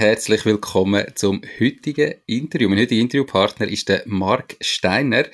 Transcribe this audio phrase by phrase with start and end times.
[0.00, 2.70] herzlich willkommen zum heutigen Interview.
[2.70, 5.26] Mein heutiger Interviewpartner ist der Mark Steiner.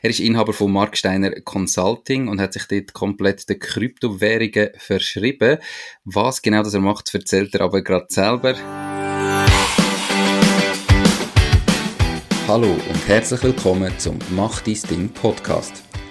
[0.00, 5.58] Er ist Inhaber von Mark Steiner Consulting und hat sich dort komplett den Kryptowährungen verschrieben.
[6.06, 8.54] Was genau das er macht, erzählt er aber gerade selber.
[12.48, 15.82] Hallo und herzlich willkommen zum Mach dein Ding Podcast.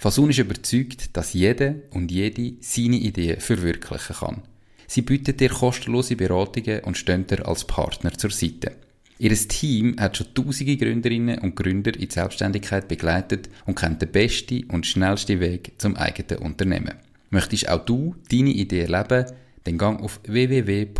[0.00, 4.42] Fasun ist überzeugt, dass jeder und jede seine Ideen verwirklichen kann.
[4.86, 8.76] Sie bieten dir kostenlose Beratungen und stehen dir als Partner zur Seite.
[9.18, 14.10] Ihr Team hat schon tausende Gründerinnen und Gründer in die Selbstständigkeit begleitet und kennt den
[14.10, 16.94] besten und schnellsten Weg zum eigenen Unternehmen.
[17.28, 19.26] Möchtest auch du deine Idee leben?
[19.64, 20.96] Dann gang auf www.fasoon.ch.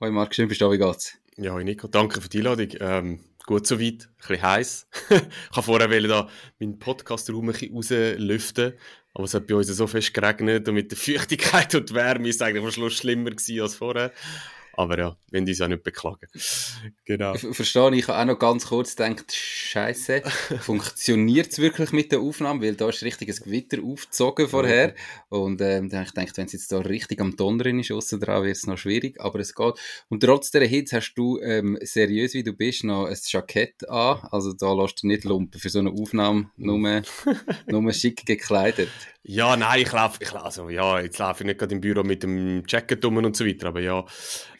[0.00, 1.16] Hoi Marc, schön bist du da, wie geht's?
[1.36, 2.70] Ja, Nico, danke für die Einladung.
[2.80, 4.86] Ähm, gut soweit, ein bisschen heiß.
[5.10, 6.28] ich habe vorher da
[6.60, 8.74] meinen Podcast-Raum ein bisschen rauslüften,
[9.14, 12.36] aber es hat bei uns so fest geregnet und mit der Feuchtigkeit und Wärme ist
[12.36, 14.12] es eigentlich am Schluss schlimmer gewesen als vorher.
[14.78, 16.28] Aber ja, wenn die es auch nicht beklagen.
[17.04, 17.34] Genau.
[17.34, 18.06] Verstehe ich.
[18.06, 20.22] Habe auch noch ganz kurz gedacht, Scheiße,
[20.60, 22.62] funktioniert es wirklich mit der Aufnahme?
[22.62, 24.94] Weil da ist richtig ein Gewitter aufgezogen vorher.
[25.30, 28.20] Und ähm, dann habe ich gedacht, wenn es jetzt da richtig am Donnern ist, aussen
[28.20, 29.20] dran, wird es noch schwierig.
[29.20, 29.74] Aber es geht.
[30.10, 34.20] Und trotz der Hitze hast du, ähm, seriös wie du bist, noch ein Jackett an.
[34.30, 37.02] Also da lässt du nicht lumpen für so eine Aufnahme, nur,
[37.66, 38.90] nur schick gekleidet.
[39.30, 42.22] Ja, nein, ich laufe, ich, also, ja, jetzt laufe ich nicht gerade im Büro mit
[42.22, 44.06] dem Jacket um und so weiter, aber ja,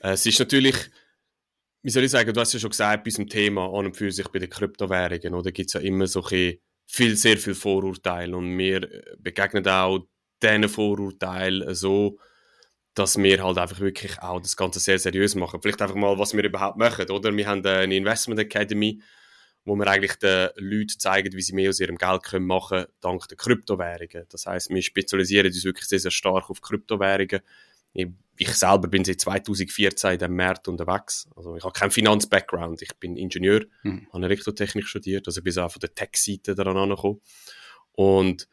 [0.01, 0.77] es ist natürlich,
[1.83, 4.11] wie soll ich sagen, du hast ja schon gesagt, bei diesem Thema an und für
[4.11, 6.61] sich bei den Kryptowährungen, oder gibt es ja immer so viel,
[7.17, 10.07] sehr viel Vorurteile und wir äh, begegnen auch
[10.43, 12.19] diesen Vorurteilen so,
[12.95, 15.61] dass wir halt einfach wirklich auch das Ganze sehr seriös machen.
[15.63, 17.35] Vielleicht einfach mal, was wir überhaupt machen, oder?
[17.37, 19.01] Wir haben eine Investment Academy,
[19.65, 22.93] wo wir eigentlich den Leuten zeigen, wie sie mehr aus ihrem Geld können machen können,
[23.01, 24.27] dank der Kryptowährungen.
[24.31, 27.41] Das heißt, wir spezialisieren uns wirklich sehr, sehr stark auf Kryptowährungen.
[27.93, 31.29] Ich, ich selber bin seit 2014 in diesem Markt unterwegs.
[31.35, 32.83] Also ich habe keinen Finanz-Background.
[32.83, 34.07] Ich bin Ingenieur, mhm.
[34.13, 37.21] habe Elektrotechnik studiert, also bin auch von der Tech-Seite daran angekommen.
[37.93, 38.49] Und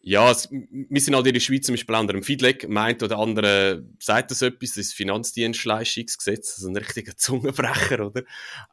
[0.00, 3.18] ja, es, wir sind halt in der Schweiz zum Beispiel unter dem Feedback, meint oder
[3.18, 8.22] andere sagt das etwas, das ist das Finanzdienstleistungsgesetz, das ist ein richtiger Zungenbrecher, oder?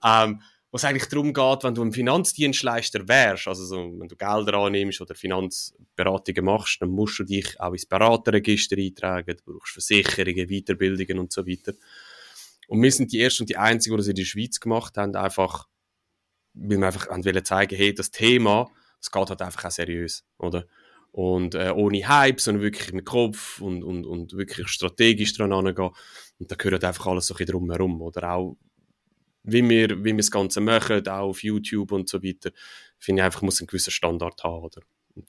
[0.03, 0.41] Ähm,
[0.73, 4.99] was eigentlich darum geht, wenn du ein Finanzdienstleister wärst, also so, wenn du Gelder annimmst
[5.01, 11.19] oder Finanzberatungen machst, dann musst du dich auch ins Beraterregister eintragen, du brauchst Versicherungen, Weiterbildungen
[11.19, 11.73] und so weiter.
[12.67, 15.15] Und wir sind die Ersten und die Einzigen, die das in der Schweiz gemacht haben,
[15.15, 15.67] einfach,
[16.55, 18.67] weil wir einfach wollen zeigen, hey, das Thema,
[18.99, 20.65] das geht halt einfach auch seriös, oder?
[21.11, 25.91] Und äh, ohne Hype, sondern wirklich mit Kopf und, und, und wirklich strategisch dran angehen.
[26.39, 28.31] Und da gehört einfach alles so ein bisschen drumherum, oder?
[28.31, 28.57] Auch
[29.43, 32.51] wie wir, wie wir das Ganze machen, auch auf YouTube und so weiter,
[32.97, 34.81] finde ich einfach, muss einen gewissen Standard haben, oder?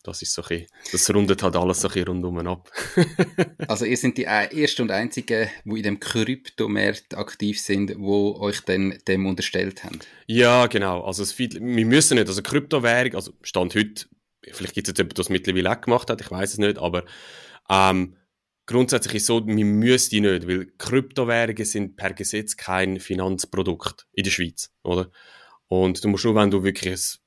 [0.02, 2.70] Das ist so ein bisschen, das rundet halt alles so ein bisschen rundum ab.
[3.69, 8.62] also ihr seid die Ersten und Einzigen, die in dem Kryptomarkt aktiv sind, wo euch
[8.62, 9.98] dann dem unterstellt haben?
[10.26, 11.02] Ja, genau.
[11.02, 14.06] Also es, wir müssen nicht, also Kryptowährung, also Stand heute,
[14.52, 16.78] vielleicht gibt es jetzt jemanden, der das mittlerweile auch gemacht hat, ich weiß es nicht,
[16.78, 17.04] aber
[17.69, 18.16] ähm,
[18.66, 24.25] grundsätzlich ist es so, wir müssen nicht, weil Kryptowährungen sind per Gesetz kein Finanzprodukt in
[24.25, 25.10] der Schweiz, oder?
[25.69, 27.19] Und du musst nur, wenn du wirklich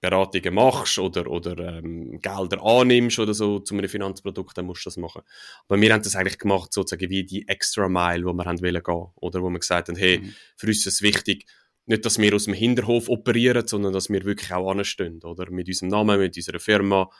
[0.00, 4.88] Beratungen machst oder, oder ähm, Gelder annimmst oder so zu einem Finanzprodukt, dann musst du
[4.88, 5.22] das machen.
[5.68, 8.82] Aber wir haben das eigentlich gemacht, sozusagen wie die Extra Mile, wo wir haben wollen
[8.82, 10.34] gehen, oder wo wir gesagt haben, hey, mhm.
[10.56, 11.44] für uns ist es wichtig,
[11.86, 15.50] nicht, dass wir aus dem Hinterhof operieren, sondern dass wir wirklich auch anstehen, oder?
[15.50, 17.10] Mit unserem Namen, mit unserer Firma,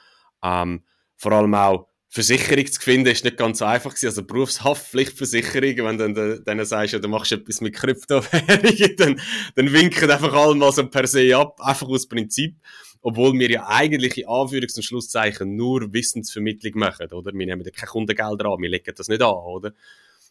[0.43, 0.85] ähm,
[1.17, 4.07] vor allem auch Versicherung zu finden, ist nicht ganz so einfach gewesen.
[4.07, 9.21] Also Berufshaftpflichtversicherung, wenn du dann, dann sagst, ja, du machst etwas mit Kryptowährungen, dann,
[9.55, 12.57] dann winken einfach alle mal so per se ab, einfach aus Prinzip.
[13.01, 17.33] Obwohl wir ja eigentlich in Anführungs- und Schlusszeichen nur Wissensvermittlung machen, oder?
[17.33, 19.73] Wir nehmen ja keine Kundengelder an, wir legen das nicht an, oder?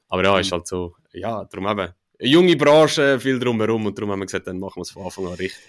[0.10, 0.56] Aber ja, ist mhm.
[0.56, 1.94] halt so, ja, darum eben.
[2.20, 5.04] Eine junge Branche, viel drumherum und darum haben wir gesagt, dann machen wir es von
[5.06, 5.64] Anfang an richtig.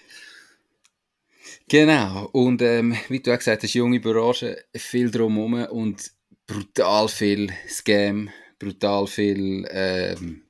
[1.71, 6.11] Genau, und ähm, wie du auch gesagt hast, junge Branche, viel drumherum und
[6.45, 8.29] brutal viel Scam,
[8.59, 10.43] brutal viel ähm,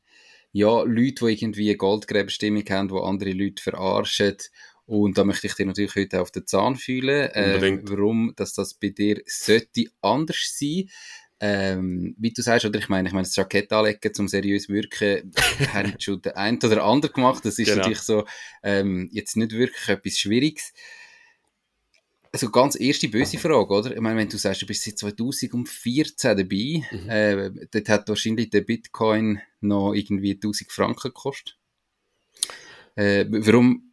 [0.51, 4.37] ja, Leute, die irgendwie eine Goldgräberstimmung haben, die andere Leute verarschen.
[4.87, 8.73] Und da möchte ich dir natürlich heute auf den Zahn fühlen, äh, warum dass das
[8.73, 10.89] bei dir sollte anders sein
[11.43, 15.33] ähm, wie du sagst, oder ich meine, ich meine, das Jackett anlegen, zum seriös wirken,
[15.73, 17.43] haben schon der ein oder andere gemacht.
[17.43, 17.77] Das ist genau.
[17.77, 18.25] natürlich so,
[18.61, 20.71] ähm, jetzt nicht wirklich etwas Schwieriges.
[22.33, 23.93] Also ganz erste böse Frage, oder?
[23.93, 27.09] Ich meine, wenn du sagst, du bist seit 2014 dabei, mhm.
[27.09, 31.57] äh, dort hat wahrscheinlich der Bitcoin noch irgendwie 1000 Franken gekostet.
[32.95, 33.91] Äh, warum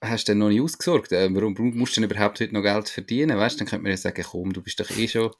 [0.00, 1.12] hast du denn noch nicht ausgesorgt?
[1.12, 3.36] Äh, warum musst du denn überhaupt heute noch Geld verdienen?
[3.36, 5.30] Weißt du, dann könnte man ja sagen, komm, du bist doch eh schon,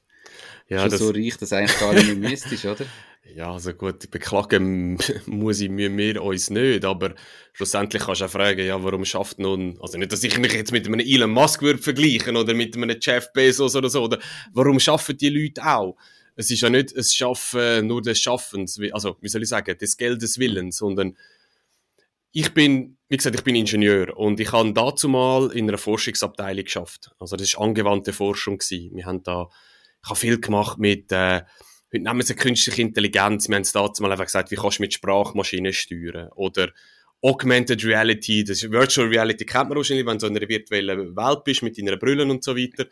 [0.68, 1.00] ja, schon das...
[1.00, 2.84] so reich, dass eigentlich gar nicht mehr müsstest, oder?
[3.24, 7.14] Ja, also gut, beklagen muss ich, müssen wir uns nicht, aber
[7.52, 10.72] schlussendlich kannst du auch fragen, ja, warum schafft nun, also nicht, dass ich mich jetzt
[10.72, 14.18] mit einem Elon Musk würde vergleichen oder mit einem Jeff Bezos oder so, oder
[14.52, 15.96] warum schaffen die Leute auch?
[16.34, 19.96] Es ist ja nicht es Schaffen nur des Schaffens, also wie soll ich sagen, des
[19.96, 21.16] Geldes Willens, sondern
[22.32, 26.64] ich bin, wie gesagt, ich bin Ingenieur und ich habe dazu mal in einer Forschungsabteilung
[26.64, 27.10] geschafft.
[27.18, 28.96] Also das ist angewandte Forschung gewesen.
[28.96, 29.48] Wir haben da,
[30.02, 31.42] ich habe viel gemacht mit äh,
[31.94, 33.48] Heute nehmen sie künstliche Intelligenz.
[33.48, 36.30] Wir haben es dazu mal einfach gesagt, wie kannst du mit Sprachmaschinen steuern?
[36.34, 36.70] Oder
[37.20, 41.62] Augmented Reality, das Virtual Reality kennt man wahrscheinlich, wenn du in einer virtuellen Welt bist
[41.62, 42.86] mit deinen Brüllen und so weiter.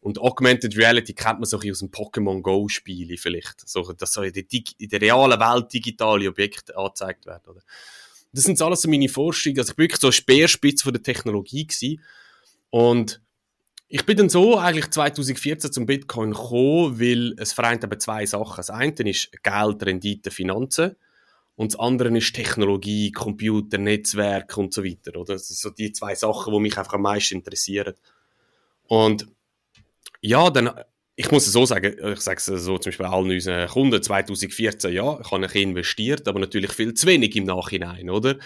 [0.00, 3.68] Und Augmented Reality kennt man so ein aus dem Pokémon Go Spiel vielleicht.
[3.68, 4.44] So, dass so in der,
[4.78, 7.60] in der realen Welt digitale Objekte angezeigt werden, oder?
[8.32, 9.58] Das sind alles so meine Forschungen.
[9.58, 12.02] Also ich bin wirklich so Speerspitze von der Technologie gewesen.
[12.70, 13.20] Und
[13.88, 18.56] ich bin dann so eigentlich 2014 zum Bitcoin gekommen, weil es vereint eben zwei Sachen.
[18.58, 20.96] Das eine ist Geld, Rendite, Finanzen.
[21.56, 25.18] Und das andere ist Technologie, Computer, Netzwerk und so weiter.
[25.18, 25.34] Oder?
[25.34, 27.94] Das sind so die zwei Sachen, die mich einfach am meisten interessieren.
[28.84, 29.26] Und
[30.20, 30.70] ja, dann,
[31.16, 34.92] ich muss es so sagen, ich sage es so zum Beispiel allen unseren Kunden, 2014,
[34.92, 38.36] ja, ich habe ich investiert, aber natürlich viel zu wenig im Nachhinein, oder?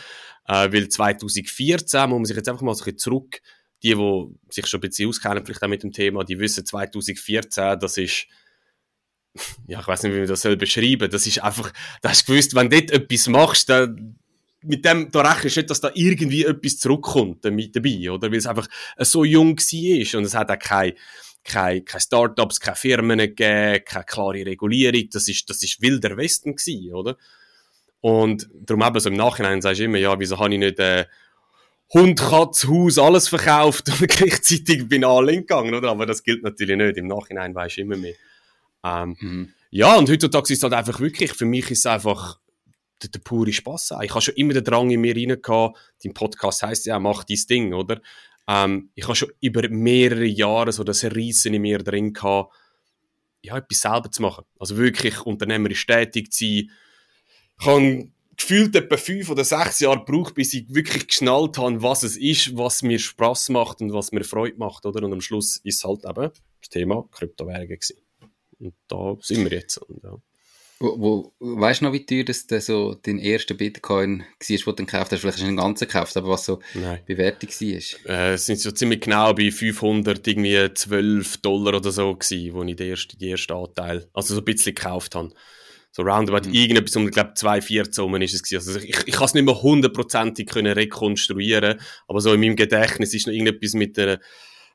[0.47, 3.43] Äh, weil 2014, muss man sich jetzt einfach mal so ein bisschen zurück
[3.83, 7.79] die, die sich schon ein bisschen auskennen, vielleicht auch mit dem Thema, die wissen 2014,
[7.79, 8.27] das ist,
[9.67, 12.33] ja, ich weiß nicht, wie man das soll beschreiben, das ist einfach, da hast du
[12.33, 14.17] gewusst, wenn du dort etwas machst, dann,
[14.65, 18.31] mit dem, da rechnest du nicht, dass da irgendwie etwas zurückkommt mit dabei, oder?
[18.31, 18.69] Weil es einfach
[18.99, 20.95] so jung war und es hat auch keine,
[21.43, 26.55] keine, keine Startups, keine Firmen gegeben, keine klare Regulierung, das ist, das ist wilder Westen
[26.55, 27.17] gewesen, oder?
[28.01, 31.07] Und darum eben so im Nachhinein sagst du immer, ja, wieso habe ich nicht, äh,
[31.95, 35.91] Hund, Katz, Haus, alles verkauft und gleichzeitig bin ich gegangen, oder?
[35.91, 36.97] Aber das gilt natürlich nicht.
[36.97, 38.15] Im Nachhinein weisst du immer mehr.
[38.83, 39.53] Ähm, mhm.
[39.71, 42.39] Ja, und heutzutage ist es halt einfach wirklich, für mich ist es einfach
[43.03, 43.95] der, der pure Spaß.
[44.03, 45.79] Ich habe schon immer den Drang in mir rein gehabt.
[46.03, 48.01] Dein Podcast heisst ja, mach dein Ding, oder?
[48.49, 52.55] Ähm, ich habe schon über mehrere Jahre so das Riesen in mir drin gehabt,
[53.43, 54.45] ja, etwas selber zu machen.
[54.59, 56.71] Also wirklich unternehmerisch tätig zu sein.
[57.61, 62.03] Ich habe gefühlt etwa fünf oder sechs Jahre gebraucht, bis ich wirklich geschnallt habe, was
[62.03, 65.05] es ist, was mir Spaß macht und was mir Freude macht, oder?
[65.05, 66.31] Und am Schluss ist es halt eben
[66.61, 67.97] das Thema Kryptowährungen gewesen.
[68.59, 69.79] Und da sind wir jetzt.
[69.79, 70.17] Und, ja.
[70.79, 74.75] Wo, wo, weißt du noch, wie teuer das so dein erster Bitcoin war, den du
[74.75, 75.21] gekauft hast?
[75.21, 76.99] Vielleicht hast du den ganzen gekauft, aber was so Nein.
[77.07, 78.11] Bewertung war?
[78.11, 82.65] Äh, es sind so ziemlich genau bei 500, irgendwie 12 Dollar oder so gewesen, wo
[82.65, 85.33] ich den ersten, den ersten Anteil, also so ein bisschen gekauft habe
[85.93, 86.55] so roundabout mhm.
[86.55, 88.69] irgendetwas um, ich glaube, 2,14 rum ist es gewesen.
[88.69, 91.79] Also ich, ich kann es nicht mehr hundertprozentig können rekonstruieren,
[92.09, 94.19] aber so in meinem Gedächtnis ist noch irgendetwas mit einer,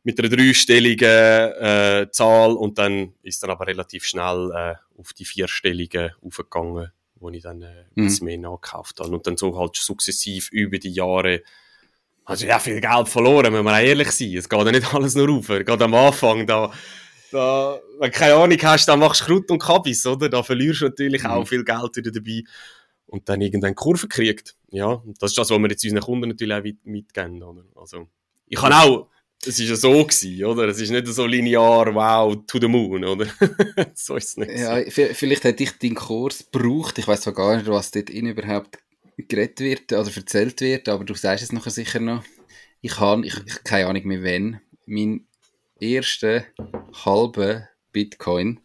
[0.04, 5.26] mit einer dreistelligen äh, Zahl und dann ist dann aber relativ schnell äh, auf die
[5.26, 8.42] vierstellige aufgegangen, wo ich dann äh, ein bisschen mhm.
[8.42, 11.42] mehr nachgekauft habe und dann so halt sukzessiv über die Jahre
[12.26, 14.36] also ja, viel Geld verloren, wenn wir auch ehrlich sein.
[14.36, 15.48] Es geht ja nicht alles nur rauf.
[15.48, 16.74] Gerade am Anfang, da
[17.32, 20.30] da, wenn du keine Ahnung hast, dann machst du Krut und Kabis, oder?
[20.30, 21.30] Da verlierst du natürlich mhm.
[21.30, 22.44] auch viel Geld wieder dabei
[23.08, 24.56] und dann irgendeine Kurve kriegt.
[24.70, 27.64] Ja, das ist das, was wir jetzt unseren Kunden natürlich auch mitgeben, oder?
[27.76, 28.08] Also,
[28.48, 29.08] ich kann auch,
[29.46, 30.68] es ist ja so gewesen, oder?
[30.68, 33.28] Es ist nicht so linear, wow, to the moon, oder?
[33.94, 34.52] so ist es nicht.
[34.52, 36.98] Ja, vielleicht hätte ich deinen Kurs gebraucht.
[36.98, 38.80] Ich weiß zwar gar nicht, was dort in überhaupt
[39.18, 42.24] geredet wird oder erzählt wird, aber du sagst es nachher sicher noch.
[42.82, 44.60] Ich habe, ich, ich keine Ahnung mehr, wenn.
[44.86, 45.27] Mein
[45.82, 46.44] ersten
[47.06, 48.60] halben Bitcoin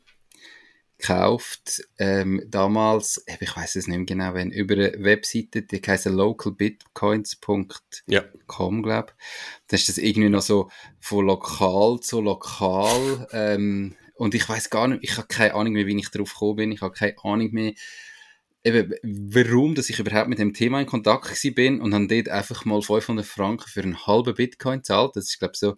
[1.02, 1.82] gekauft.
[1.98, 7.66] Ähm, damals, ich weiß es nicht mehr genau, wenn, über eine Webseite, die heisst localbitcoins.com,
[8.06, 8.24] ja.
[8.48, 9.14] glaube ich.
[9.66, 13.26] Da ist das irgendwie noch so von lokal zu lokal.
[13.32, 16.56] Ähm, und ich weiß gar nicht, ich habe keine Ahnung mehr, wie ich darauf gekommen
[16.56, 16.72] bin.
[16.72, 17.72] Ich habe keine Ahnung mehr,
[18.64, 22.64] eben, warum, dass ich überhaupt mit dem Thema in Kontakt bin und dann dort einfach
[22.64, 25.16] mal 500 Franken für einen halben Bitcoin zahlt.
[25.16, 25.76] Das ist, glaube ich, so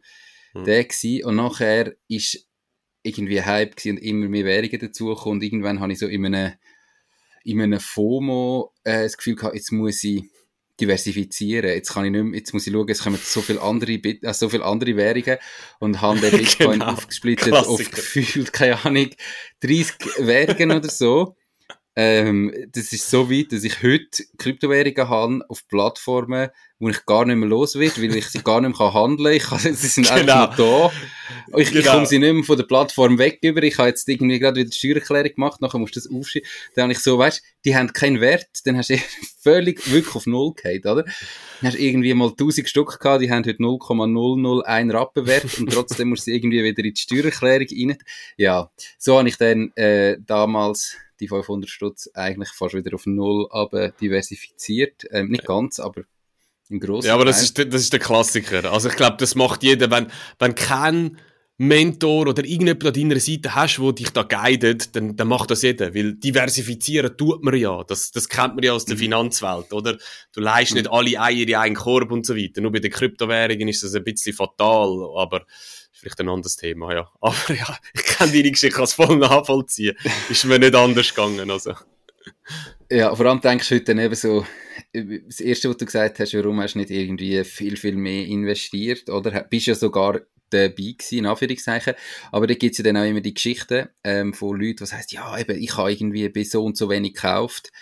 [0.55, 0.65] mhm.
[0.65, 1.25] der gewesen.
[1.25, 2.49] Und nachher ist
[3.03, 5.39] irgendwie Hype und immer mehr Währungen dazugekommen.
[5.39, 6.53] Und irgendwann habe ich so in einem,
[7.45, 10.25] in einem FOMO äh, das Gefühl gehabt, jetzt muss ich
[10.81, 11.71] diversifizieren.
[11.71, 14.33] Jetzt kann ich nicht mehr, jetzt muss ich schauen, es kommen so viele andere, äh,
[14.33, 15.39] so viele andere Währungen
[15.79, 16.93] und haben den Bitcoin genau.
[16.93, 19.11] aufgesplittet auf gefühlt, keine Ahnung,
[19.61, 21.37] 30 Währungen oder so.
[21.97, 26.49] Ähm, das ist so weit, dass ich heute Kryptowährungen habe auf Plattformen,
[26.81, 29.59] wo ich gar nicht mehr los will, weil ich sie gar nicht mehr handeln kann.
[29.59, 30.45] Ich kann, sie sind genau.
[30.45, 30.93] einfach da.
[31.57, 31.81] Ich, genau.
[31.81, 33.63] ich komme sie nicht mehr von der Plattform weg über.
[33.63, 36.49] Ich habe jetzt irgendwie gerade wieder die Steuererklärung gemacht, nachher musst du das aufschreiben.
[36.75, 38.99] Dann habe ich so, weißt die haben keinen Wert, dann hast du
[39.41, 41.05] völlig wirklich auf Null gehabt, oder?
[41.05, 41.15] Dann
[41.63, 46.11] hast du irgendwie mal 1000 Stück gehabt, die haben heute 0,001 Rappen wert und trotzdem
[46.11, 47.99] musst du irgendwie wieder in die Steuererklärung rein.
[48.37, 53.49] Ja, so habe ich dann äh, damals die 500 Stutz eigentlich fast wieder auf Null
[53.51, 55.05] aber diversifiziert.
[55.11, 56.03] Ähm, nicht ganz, aber
[56.69, 57.09] im Großen.
[57.09, 58.73] Ja, aber das ist, das ist der Klassiker.
[58.73, 60.07] Also ich glaube, das macht jeder, wenn,
[60.39, 61.19] wenn kein
[61.57, 65.63] Mentor oder irgendjemand an deiner Seite hast, der dich da guidet, dann, dann macht das
[65.63, 65.95] jeder.
[65.95, 67.85] Weil diversifizieren tut man ja.
[67.85, 69.01] Das, das kennt man ja aus der mhm.
[69.01, 69.97] Finanzwelt, oder?
[70.33, 70.79] Du leist mhm.
[70.79, 72.61] nicht alle Eier in einen Korb und so weiter.
[72.61, 75.47] Nur bei den Kryptowährungen ist das ein bisschen fatal, aber
[76.05, 77.11] vielleicht ein anderes Thema, ja.
[77.21, 79.97] Aber ja, ich kenne deine Geschichte, ich kann es voll nachvollziehen.
[80.29, 81.75] ist mir nicht anders gegangen, also.
[82.91, 84.47] Ja, vor allem denkst du heute dann eben so,
[84.93, 89.09] das Erste, was du gesagt hast, warum hast du nicht irgendwie viel, viel mehr investiert,
[89.09, 89.43] oder?
[89.45, 90.21] Bist ja sogar
[90.51, 91.95] dabei gewesen, in Anführungszeichen.
[92.31, 95.05] Aber da gibt es ja dann auch immer die Geschichten ähm, von Leuten, die sagen,
[95.09, 97.73] ja, eben, ich habe irgendwie bis so und so wenig gekauft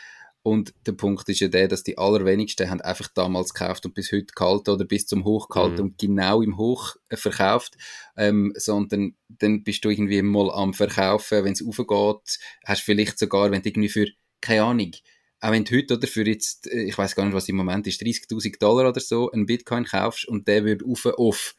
[0.42, 4.10] und der Punkt ist ja der, dass die allerwenigsten haben einfach damals gekauft und bis
[4.10, 5.80] heute gehalten oder bis zum Hoch gehalten mhm.
[5.82, 7.76] und genau im Hoch äh, verkauft,
[8.16, 13.50] ähm, sondern dann bist du irgendwie mal am Verkaufen, wenn es aufgeht, hast vielleicht sogar,
[13.50, 14.06] wenn du irgendwie für,
[14.40, 14.92] keine Ahnung,
[15.40, 17.86] auch wenn du heute oder für jetzt, äh, ich weiß gar nicht, was im Moment
[17.86, 21.54] ist, 30.000 Dollar oder so, einen Bitcoin kaufst und der wird auf, auf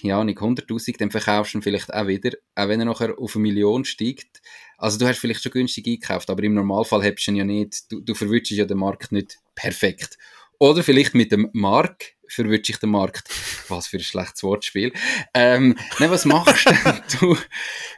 [0.00, 3.36] keine Ahnung, 100.000, dann verkaufst du ihn vielleicht auch wieder, auch wenn er nachher auf
[3.36, 4.42] eine Million steigt.
[4.84, 7.90] Also du hast vielleicht schon günstig eingekauft, aber im Normalfall hättest du ihn ja nicht,
[7.90, 10.18] du, du verwünschst ja den Markt nicht perfekt.
[10.58, 13.26] Oder vielleicht mit dem Mark verwünsche ich den Markt.
[13.68, 14.92] Was für ein schlechtes Wortspiel.
[15.32, 17.34] Ähm, ne, was machst denn du,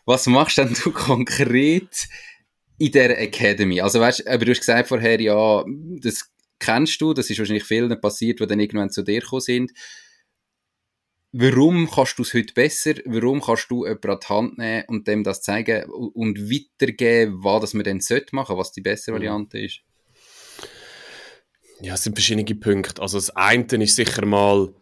[0.05, 2.07] was machst denn du konkret
[2.79, 3.81] in der Academy?
[3.81, 5.65] Also weißt, aber du hast gesagt vorher, ja,
[6.01, 9.73] das kennst du, das ist wahrscheinlich vielen passiert, die dann irgendwann zu dir gekommen sind.
[11.39, 12.95] Warum kannst du es heute besser?
[13.05, 17.75] Warum kannst du jemanden an die Hand nehmen und dem das zeigen und weitergeben, was
[17.75, 19.19] man dann sollte machen, was die bessere mhm.
[19.19, 19.81] Variante ist?
[21.83, 23.03] Ja, es sind verschiedene Punkte.
[23.03, 24.73] Also das eine ist sicher mal,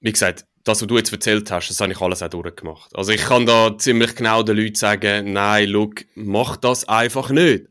[0.00, 2.96] wie gesagt, das, was du jetzt erzählt hast, das habe ich alles auch durchgemacht.
[2.96, 7.66] Also ich kann da ziemlich genau den Leuten sagen, nein, look, mach das einfach nicht.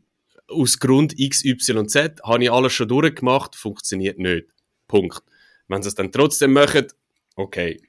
[0.46, 4.46] Aus Grund X, Y, Z habe ich alles schon durchgemacht, funktioniert nicht.
[4.86, 5.20] Punkt.
[5.66, 6.86] Wenn sie es dann trotzdem machen,
[7.34, 7.80] okay,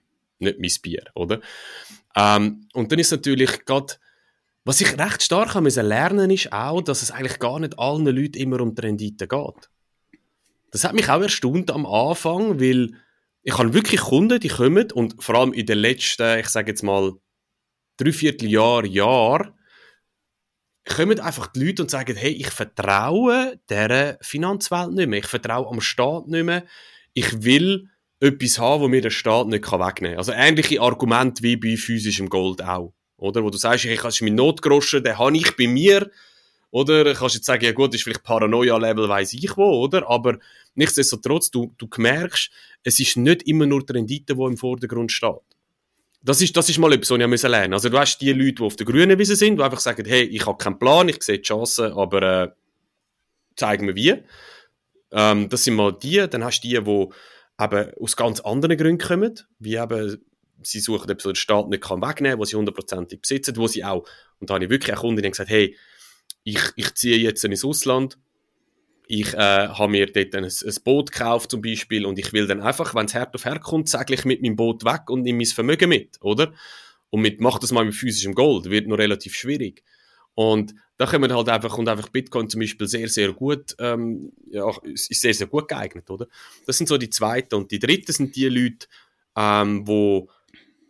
[0.41, 1.39] nicht mein Bier, oder?
[2.15, 3.93] Ähm, und dann ist natürlich gerade,
[4.63, 8.05] was ich recht stark habe müssen lernen, ist auch, dass es eigentlich gar nicht allen
[8.05, 9.69] Leuten immer um die Rendite geht.
[10.71, 12.95] Das hat mich auch erstaunt am Anfang, weil
[13.43, 16.83] ich habe wirklich Kunden, die kommen und vor allem in den letzten, ich sage jetzt
[16.83, 17.13] mal,
[17.97, 19.55] dreiviertel Jahr, Jahr,
[20.85, 25.67] kommen einfach die Leute und sagen, hey, ich vertraue der Finanzwelt nicht mehr, ich vertraue
[25.67, 26.65] am Staat nicht mehr,
[27.13, 27.89] ich will
[28.21, 30.17] etwas haben, wo mir der Staat nicht wegnehmen kann.
[30.17, 32.93] Also ähnliche Argumente wie bei physischem Gold auch.
[33.17, 33.43] Oder?
[33.43, 36.09] Wo du sagst, hey, das ist mein Notgroschen, den habe ich bei mir.
[36.69, 40.09] Oder kannst jetzt sagen, ja gut, ist vielleicht Paranoia-Level, weiß ich wo, oder?
[40.09, 40.37] Aber
[40.75, 42.49] nichtsdestotrotz, du, du merkst,
[42.83, 45.35] es ist nicht immer nur die Rendite, die im Vordergrund steht.
[46.23, 47.87] Das ist, das ist mal etwas, was ich lernen musste.
[47.87, 50.23] Also du hast die Leute, die auf der grünen Wiese sind, die einfach sagen, hey,
[50.23, 52.49] ich habe keinen Plan, ich sehe die Chancen, aber äh,
[53.55, 54.15] zeig mir wie.
[55.11, 56.27] Ähm, das sind mal die.
[56.29, 57.07] Dann hast du die, die
[57.61, 60.17] eben aus ganz anderen Gründen kommen, wie eben,
[60.63, 63.83] sie suchen etwas, was der Staat nicht kann wegnehmen kann, sie hundertprozentig besitzen, wo sie
[63.83, 64.07] auch,
[64.39, 65.75] und da habe ich wirklich auch Kunden, die gesagt, hey,
[66.43, 68.17] ich, ich ziehe jetzt ins Ausland,
[69.07, 72.61] ich äh, habe mir dort ein, ein, Boot gekauft zum Beispiel und ich will dann
[72.61, 75.37] einfach, wenn es hart auf hart kommt, sage ich mit meinem Boot weg und nehme
[75.37, 76.53] mein Vermögen mit, oder?
[77.09, 79.83] Und mit, mach das mal mit physischem Gold, wird noch relativ schwierig.
[80.41, 84.71] Und da kommen halt einfach, und einfach Bitcoin zum Beispiel sehr, sehr gut, ähm, ja,
[84.83, 86.27] ist sehr, sehr gut geeignet, oder?
[86.65, 87.55] Das sind so die zweiten.
[87.55, 88.87] Und die dritten sind die Leute,
[89.35, 90.29] ähm, wo,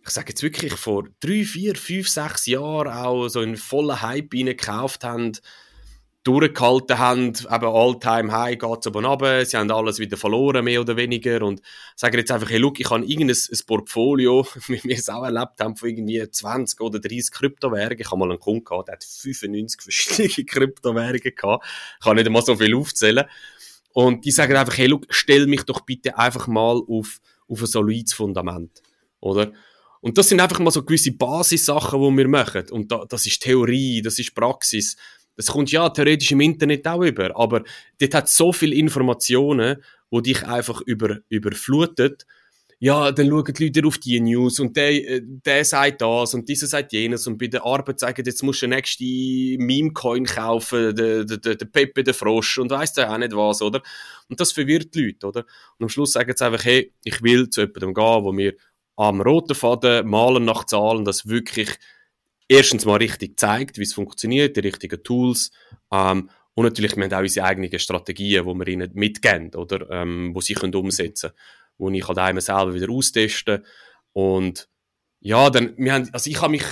[0.03, 4.31] ich sage jetzt wirklich vor drei, vier, fünf, sechs Jahren auch so einen vollen Hype
[4.31, 5.33] gekauft haben,
[6.23, 10.95] durchgehalten haben, eben All-Time-High geht es aber runter, sie haben alles wieder verloren, mehr oder
[10.95, 11.61] weniger, und
[11.95, 15.59] sagen jetzt einfach, hey, look, ich habe irgendein ein Portfolio, wie wir es auch erlebt
[15.59, 17.99] haben, von irgendwie 20 oder 30 Kryptowährungen.
[17.99, 21.65] Ich habe mal einen Kunden gehabt, der hat 95 verschiedene Kryptowährungen gehabt.
[21.99, 23.25] Ich kann nicht einmal so viel aufzählen.
[23.93, 27.67] Und die sagen einfach, hey, look, stell mich doch bitte einfach mal auf, auf ein
[27.67, 28.81] solides Fundament,
[29.19, 29.51] oder?
[30.01, 32.69] Und das sind einfach mal so gewisse Basissachen, die wir machen.
[32.71, 34.97] Und da, das ist Theorie, das ist Praxis
[35.35, 37.63] Das kommt ja theoretisch im Internet auch über, aber
[37.99, 39.77] dort hat so viele Informationen,
[40.09, 42.25] wo dich einfach über, überflutet.
[42.83, 46.49] Ja, dann schauen die Leute auf die News und der, äh, der sagt das und
[46.49, 50.95] dieser sagt jenes und bei der Arbeit sagen, jetzt musst du den nächsten Meme-Coin kaufen,
[50.95, 53.83] der, der, der Pepe, der Frosch und weiss ja auch nicht was, oder?
[54.29, 55.39] Und das verwirrt die Leute, oder?
[55.77, 58.55] Und am Schluss sagen sie einfach, hey, ich will zu jemandem gehen, wo mir
[58.95, 61.77] am roten Faden malen nach Zahlen, das wirklich
[62.51, 65.51] erstens mal richtig zeigt, wie es funktioniert, die richtigen Tools.
[65.91, 69.89] Ähm, und natürlich, wir haben auch unsere eigenen Strategien, die wir ihnen mitgeben, oder?
[69.89, 71.39] Ähm, wo sie können umsetzen können.
[71.77, 73.65] Wo ich halt einmal selber wieder austesten.
[74.11, 74.67] Und
[75.21, 76.65] ja, dann, wir haben, also ich habe mich,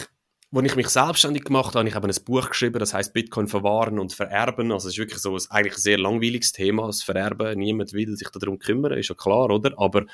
[0.51, 3.47] als ich mich selbstständig gemacht habe, habe ich eben ein Buch geschrieben, das heißt Bitcoin
[3.47, 4.73] verwahren und vererben.
[4.73, 7.57] Also es ist wirklich so ein, eigentlich ein sehr langweiliges Thema, das Vererben.
[7.57, 9.71] Niemand will sich darum kümmern, ist ja klar, oder?
[9.77, 10.05] Aber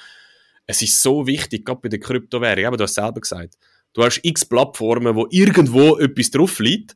[0.67, 3.57] es ist so wichtig, gerade bei der Kryptowährung, aber du hast es selber gesagt,
[3.95, 6.95] Du hast x Plattformen, wo irgendwo etwas drauf liegt.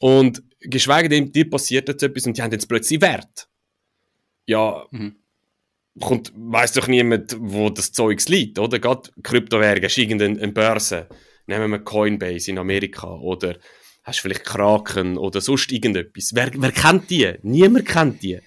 [0.00, 3.48] Und geschweige denn, dir passiert jetzt etwas und die haben jetzt plötzlich Wert.
[4.46, 5.14] Ja, mhm.
[6.00, 8.80] kommt, weiss doch niemand, wo das Zeugs liegt, oder?
[8.80, 11.08] Gerade Kryptowährungen, ist irgendeine Börse.
[11.46, 13.56] Nehmen wir Coinbase in Amerika oder
[14.02, 16.32] hast du vielleicht Kraken oder sonst irgendetwas.
[16.34, 17.34] Wer, wer kennt die?
[17.42, 18.40] Niemand kennt die.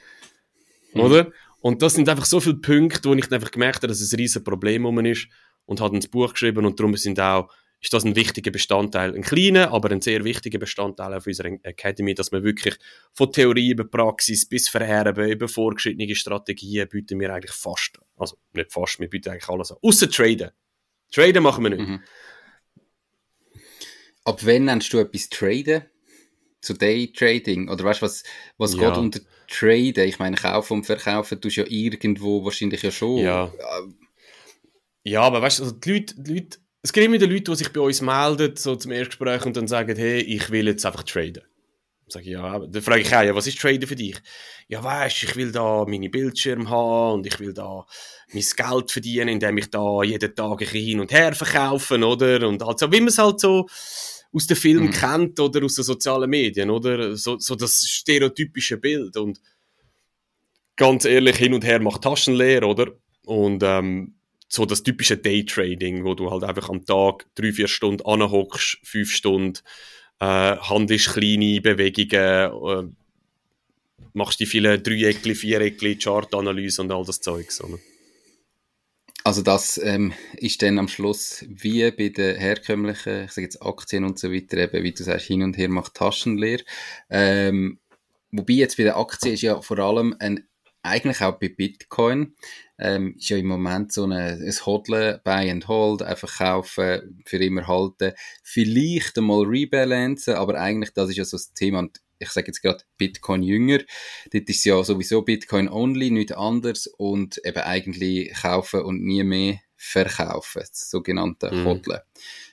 [0.93, 1.01] Mhm.
[1.01, 1.31] Oder?
[1.61, 4.17] Und das sind einfach so viele Punkte, wo ich einfach gemerkt habe, dass es ein
[4.17, 5.29] riesen Problem um ist
[5.65, 7.49] und hat ein Buch geschrieben und darum sind auch,
[7.81, 12.13] ist das ein wichtiger Bestandteil, ein kleiner, aber ein sehr wichtiger Bestandteil auf unserer Academy,
[12.13, 12.75] dass wir wirklich
[13.13, 18.71] von Theorie über Praxis bis Vererben, über vorgeschrittene Strategien bieten wir eigentlich fast, also nicht
[18.71, 20.51] fast, wir bieten eigentlich alles an, außer Traden.
[21.11, 21.87] Traden machen wir nicht.
[21.87, 22.01] Mhm.
[24.25, 25.83] Ab wann nennst du etwas Traden?
[26.61, 27.67] Zu Daytrading?
[27.67, 28.23] Oder weißt du, was,
[28.57, 28.87] was ja.
[28.89, 30.07] geht unter Traden?
[30.07, 33.17] Ich meine, kaufen und verkaufen tust du ja irgendwo wahrscheinlich ja schon.
[33.17, 33.51] Ja.
[35.03, 37.55] Ja, aber weißt du, also die Leute, die Leute, es gibt immer die Leute, die
[37.55, 41.03] sich bei uns melden, so zum Erstgespräch und dann sagen, hey, ich will jetzt einfach
[41.03, 41.43] traden.
[42.07, 44.21] Sag ich, ja, dann frage ich auch, ja, was ist Traden für dich?
[44.67, 47.85] Ja, weißt ich will da meine Bildschirme haben und ich will da
[48.33, 52.47] mein Geld verdienen, indem ich da jeden Tag ein hin und her verkaufen, oder?
[52.47, 53.67] Und also, wie man es halt so
[54.33, 54.91] aus den Filmen mhm.
[54.91, 57.15] kennt oder aus den sozialen Medien, oder?
[57.15, 59.39] So, so das stereotypische Bild und
[60.75, 62.91] ganz ehrlich, hin und her macht Taschen leer, oder?
[63.25, 64.15] Und ähm,
[64.53, 69.11] so das typische Daytrading, wo du halt einfach am Tag drei, vier Stunden anhockst, fünf
[69.11, 69.59] Stunden,
[70.19, 72.93] äh, handelst kleine Bewegungen, äh,
[74.13, 77.63] machst die vielen Dreieckli, Viereckli, Chartanalyse und all das Zeugs.
[77.63, 77.79] Oder?
[79.23, 84.03] Also das ähm, ist dann am Schluss wie bei den herkömmlichen, ich sage jetzt Aktien
[84.03, 86.59] und so weiter, eben, wie du sagst, hin und her macht Taschen leer.
[87.09, 87.79] Ähm,
[88.29, 90.47] wobei jetzt bei den Aktien ist ja vor allem ein
[90.83, 92.35] eigentlich auch bei Bitcoin.
[92.77, 97.37] Ähm, ist ja im Moment so eine, ein Hodlen, Buy and Hold, einfach kaufen, für
[97.37, 101.79] immer halten, vielleicht einmal rebalancen, aber eigentlich das ist ja so das Thema.
[101.79, 103.79] Und ich sage jetzt gerade Bitcoin jünger,
[104.31, 106.87] dort ist ja sowieso Bitcoin only, nicht anders.
[106.87, 111.65] Und eben eigentlich kaufen und nie mehr verkaufen, das sogenannte mhm.
[111.65, 111.99] Hodlen.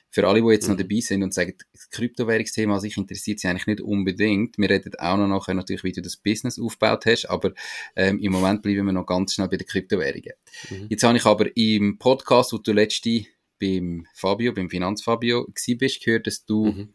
[0.09, 0.75] Für alle, die jetzt mhm.
[0.75, 1.55] noch dabei sind und sagen,
[1.91, 4.57] Kryptowährungsthema sich interessiert sie eigentlich nicht unbedingt.
[4.57, 7.53] Wir reden auch noch nachher natürlich, wie du das Business aufgebaut hast, aber
[7.95, 10.33] ähm, im Moment bleiben wir noch ganz schnell bei den Kryptowährungen.
[10.69, 10.87] Mhm.
[10.89, 13.25] Jetzt habe ich aber im Podcast, wo du letzte
[13.59, 16.93] beim Fabio, beim Finanzfabio bist, gehört, dass du mhm.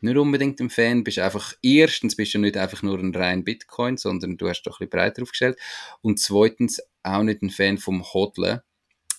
[0.00, 1.18] nicht unbedingt ein Fan bist.
[1.18, 4.88] Einfach, erstens bist du nicht einfach nur ein rein Bitcoin, sondern du hast doch ein
[4.88, 5.58] bisschen breiter aufgestellt.
[6.00, 8.60] Und zweitens auch nicht ein Fan vom Hodlen.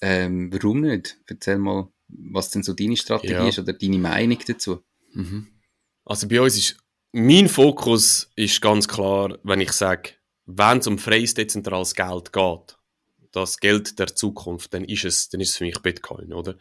[0.02, 1.18] Ähm, warum nicht?
[1.28, 3.48] Erzähl mal was denn so deine Strategie ja.
[3.48, 4.84] ist oder deine Meinung dazu?
[5.14, 5.48] Mhm.
[6.06, 6.78] Also bei uns ist,
[7.12, 10.12] mein Fokus ist ganz klar, wenn ich sage,
[10.46, 12.78] wenn es um freies dezentrales Geld geht,
[13.32, 16.56] das Geld der Zukunft, dann ist es, dann ist es für mich Bitcoin, oder?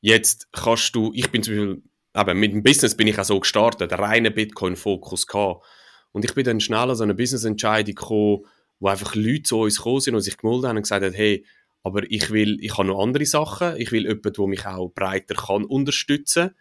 [0.00, 1.82] Jetzt kannst du, ich bin zum Beispiel,
[2.16, 5.64] eben, mit dem Business bin ich auch so gestartet, reinen Bitcoin-Fokus gehabt.
[6.12, 8.46] Und ich bin dann schnell an so eine Business-Entscheidung gekommen,
[8.80, 11.44] wo einfach Leute zu uns gekommen sind und sich gemeldet haben und gesagt haben, hey,
[11.82, 13.76] aber ich will, ich habe noch andere Sachen.
[13.76, 16.54] Ich will jemanden, der mich auch breiter kann unterstützen.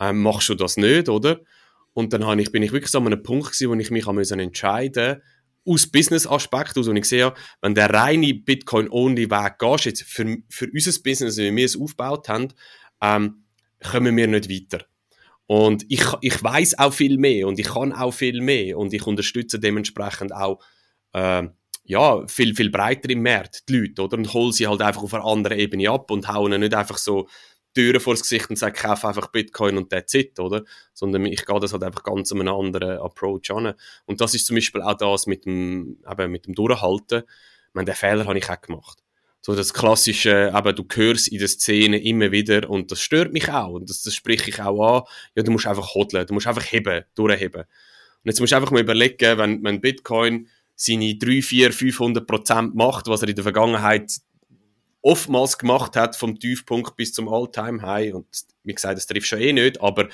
[0.00, 1.40] Ähm, machst du das nicht, oder?
[1.92, 5.22] Und dann ich, bin ich wirklich so an einem Punkt gewesen, wo ich mich entscheiden
[5.66, 11.02] aus Business-Aspekt, aus, und ich sehe, wenn der reine Bitcoin-Only-Weg geht, jetzt für, für unser
[11.02, 12.48] Business, wie wir es aufgebaut haben,
[13.02, 13.44] ähm,
[13.82, 14.84] kommen wir nicht weiter.
[15.46, 19.06] Und ich, ich weiß auch viel mehr und ich kann auch viel mehr und ich
[19.06, 20.60] unterstütze dementsprechend auch
[21.12, 21.48] äh,
[21.84, 24.18] ja, viel, viel breiter im Markt, die Leute, oder?
[24.18, 27.28] Und hol sie halt einfach auf einer anderen Ebene ab und hauen nicht einfach so
[27.76, 30.64] Türen vors Gesicht und sagen, kauf einfach Bitcoin und that's it, oder?
[30.94, 33.74] Sondern ich gehe das halt einfach ganz an einen anderen Approach an.
[34.06, 37.24] Und das ist zum Beispiel auch das mit dem, eben mit dem Durchhalten.
[37.24, 39.02] Ich meine, den Fehler habe ich auch gemacht.
[39.42, 43.48] So das klassische, eben, du hörst in der Szene immer wieder und das stört mich
[43.52, 45.02] auch und das, das spreche ich auch an.
[45.34, 47.64] Ja, du musst einfach hodeln, du musst einfach heben, durchheben.
[48.24, 53.06] jetzt musst du einfach mal überlegen, wenn, wenn Bitcoin seine 3, 4, 500 Prozent macht,
[53.06, 54.20] was er in der Vergangenheit
[55.06, 58.12] oftmals gemacht hat, vom Tiefpunkt bis zum All-Time-High.
[58.14, 58.26] Und
[58.64, 60.08] wie gesagt, das trifft schon eh nicht, aber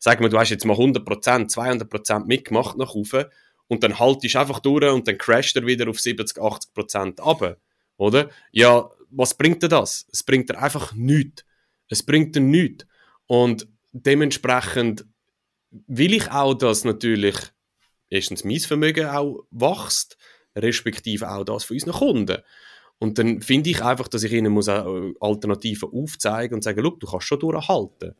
[0.00, 3.26] sag mal, du hast jetzt mal 100 Prozent, 200 Prozent mitgemacht nach oben
[3.68, 7.20] und dann haltest du einfach durch und dann crasht er wieder auf 70, 80 Prozent
[7.20, 7.56] ab.
[7.96, 8.30] Oder?
[8.50, 10.06] Ja, was bringt dir das?
[10.12, 11.44] Es bringt dir einfach nichts.
[11.88, 12.84] Es bringt dir nichts.
[13.26, 15.04] Und dementsprechend
[15.70, 17.36] will ich auch, dass natürlich
[18.10, 20.16] erstens mein Vermögen auch wächst,
[20.56, 22.42] respektive auch das von unseren Kunden.
[23.02, 27.26] Und dann finde ich einfach, dass ich ihnen muss Alternativen aufzeigen und sagen, du kannst
[27.26, 28.14] schon durchhalten.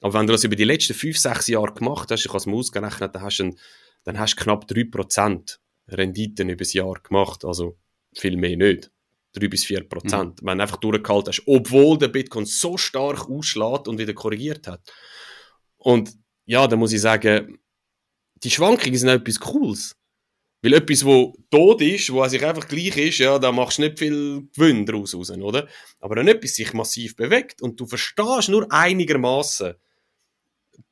[0.00, 2.46] Aber wenn du das über die letzten fünf, sechs Jahre gemacht hast, ich habe es
[2.46, 3.58] mal ausgerechnet, dann hast du, einen,
[4.04, 7.44] dann hast du knapp 3% Renditen über das Jahr gemacht.
[7.44, 7.76] Also
[8.14, 8.90] viel mehr nicht.
[9.34, 10.40] 3 bis 4 Prozent.
[10.40, 10.46] Mhm.
[10.46, 14.80] Wenn du einfach durchgehalten hast, obwohl der Bitcoin so stark ausschlägt und wieder korrigiert hat.
[15.76, 16.10] Und
[16.46, 17.58] ja, da muss ich sagen,
[18.42, 19.94] die Schwankungen sind etwas Cooles.
[20.62, 23.98] Weil etwas, wo tot ist, wo sich einfach gleich ist, ja, da machst du nicht
[23.98, 25.68] viel Gewinn daraus raus, oder?
[25.98, 29.74] Aber wenn etwas sich massiv bewegt und du verstehst nur einigermaßen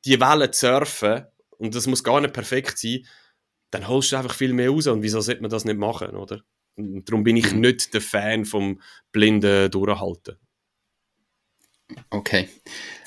[0.05, 1.25] die Wellen zu surfen,
[1.57, 3.05] und das muss gar nicht perfekt sein,
[3.69, 4.87] dann holst du einfach viel mehr raus.
[4.87, 6.41] Und wieso sollte man das nicht machen, oder?
[6.75, 7.61] Und darum bin ich mhm.
[7.61, 8.81] nicht der Fan vom
[9.11, 10.37] blinden Durchhalten.
[12.09, 12.49] Okay.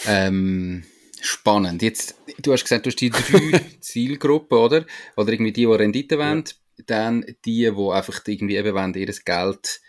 [0.07, 0.85] Ähm,
[1.25, 1.83] spannend.
[1.83, 4.87] Jetzt, du hast gesagt, du hast die drei Zielgruppen, oder?
[5.17, 6.85] Oder irgendwie die, die Rendite wollen, ja.
[6.87, 9.81] dann die, die einfach irgendwie eben wollen, ihr Geld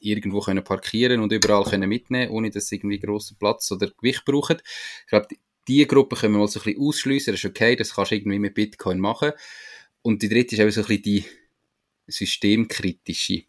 [0.00, 4.24] irgendwo können parkieren und überall können mitnehmen, ohne dass sie irgendwie grossen Platz oder Gewicht
[4.24, 4.58] brauchen.
[5.04, 5.28] Ich glaube,
[5.66, 7.32] die Gruppe können wir mal so ein bisschen ausschliessen.
[7.32, 9.32] Das ist okay, das kannst du irgendwie mit Bitcoin machen.
[10.02, 11.24] Und die dritte ist auch so ein bisschen die
[12.06, 13.44] systemkritische.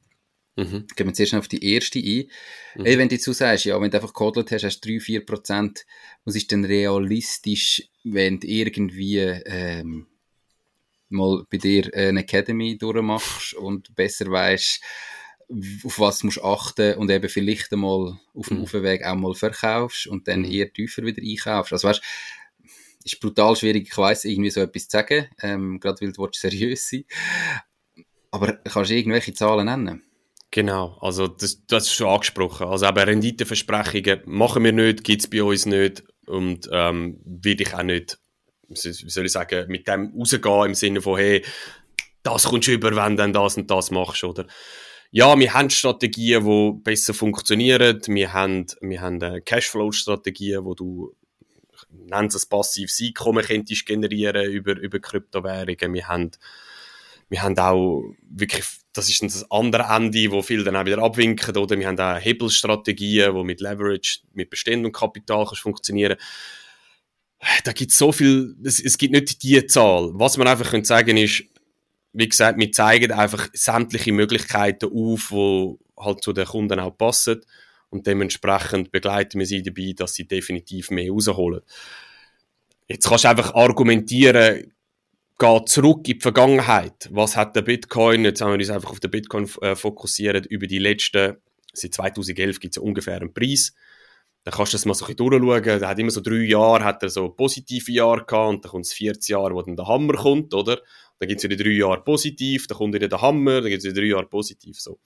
[0.56, 0.88] Mhm.
[0.96, 2.30] Gehen wir zuerst auf die erste ein.
[2.76, 2.86] Mhm.
[2.86, 5.86] Hey, wenn du jetzt sagst, ja, wenn du einfach gekodelt hast, hast du 3-4 Prozent,
[6.26, 10.08] was ist denn realistisch, wenn du irgendwie ähm,
[11.10, 14.82] mal bei dir eine Academy durchmachst und besser weißt,
[15.84, 18.64] auf was musst du achten und eben vielleicht einmal auf dem mhm.
[18.64, 20.52] Aufweg auch mal verkaufst und dann mhm.
[20.52, 21.74] eher tiefer wieder einkaufst.
[21.74, 22.04] Also weißt,
[23.04, 26.90] ist brutal schwierig, ich weiss, irgendwie so etwas zu sagen, ähm, gerade weil du seriös
[26.90, 27.06] sein
[28.32, 30.04] aber kannst du irgendwelche Zahlen nennen?
[30.52, 32.68] Genau, also das, das ist schon angesprochen.
[32.68, 37.74] Also eben Renditeversprechungen machen wir nicht, gibt es bei uns nicht und ähm, will ich
[37.74, 38.18] auch nicht,
[38.68, 38.76] wie
[39.10, 41.46] soll ich sagen, mit dem rausgehen im Sinne von, hey,
[42.24, 44.48] das kommst du über, wenn du dann das und das machst, oder?
[45.12, 48.00] Ja, wir haben Strategien, die besser funktionieren.
[48.06, 51.16] Wir haben, wir haben Cashflow-Strategien, wo du
[51.90, 55.94] nennst es passives Einkommen könntest generieren über, über Kryptowährungen.
[55.94, 56.32] Wir haben
[57.30, 61.56] wir haben auch wirklich, das ist das andere Ende, wo viel dann auch wieder abwinken,
[61.56, 61.78] oder?
[61.78, 66.18] Wir haben auch Hebelstrategien, wo mit Leverage, mit bestehendem Kapital kannst funktionieren.
[67.64, 70.12] Da gibt so viel, es, es gibt nicht die Zahl.
[70.14, 71.44] Was man einfach können sagen ist,
[72.14, 77.42] wie gesagt, wir zeigen einfach sämtliche Möglichkeiten auf, die halt zu den Kunden auch passen.
[77.92, 81.62] Und dementsprechend begleiten wir sie dabei, dass sie definitiv mehr rausholen.
[82.88, 84.74] Jetzt kannst du einfach argumentieren,
[85.40, 87.10] geht zurück in die Vergangenheit.
[87.12, 90.68] Was hat der Bitcoin, jetzt haben wir uns einfach auf den Bitcoin äh, fokussiert, über
[90.68, 91.38] die letzten,
[91.74, 93.74] seit 2011 gibt es ungefähr einen Preis.
[94.44, 95.80] Dann kannst du das mal so ein bisschen durchschauen.
[95.80, 98.86] Der hat immer so drei Jahre, hat er so positive Jahre gehabt und dann kommt
[98.86, 100.82] es 40 Jahre, wo dann der Hammer kommt, oder?
[101.20, 103.90] Dann gibt es wieder drei Jahre positiv, dann kommt wieder der Hammer, dann gibt es
[103.90, 105.00] wieder drei Jahre positiv, so.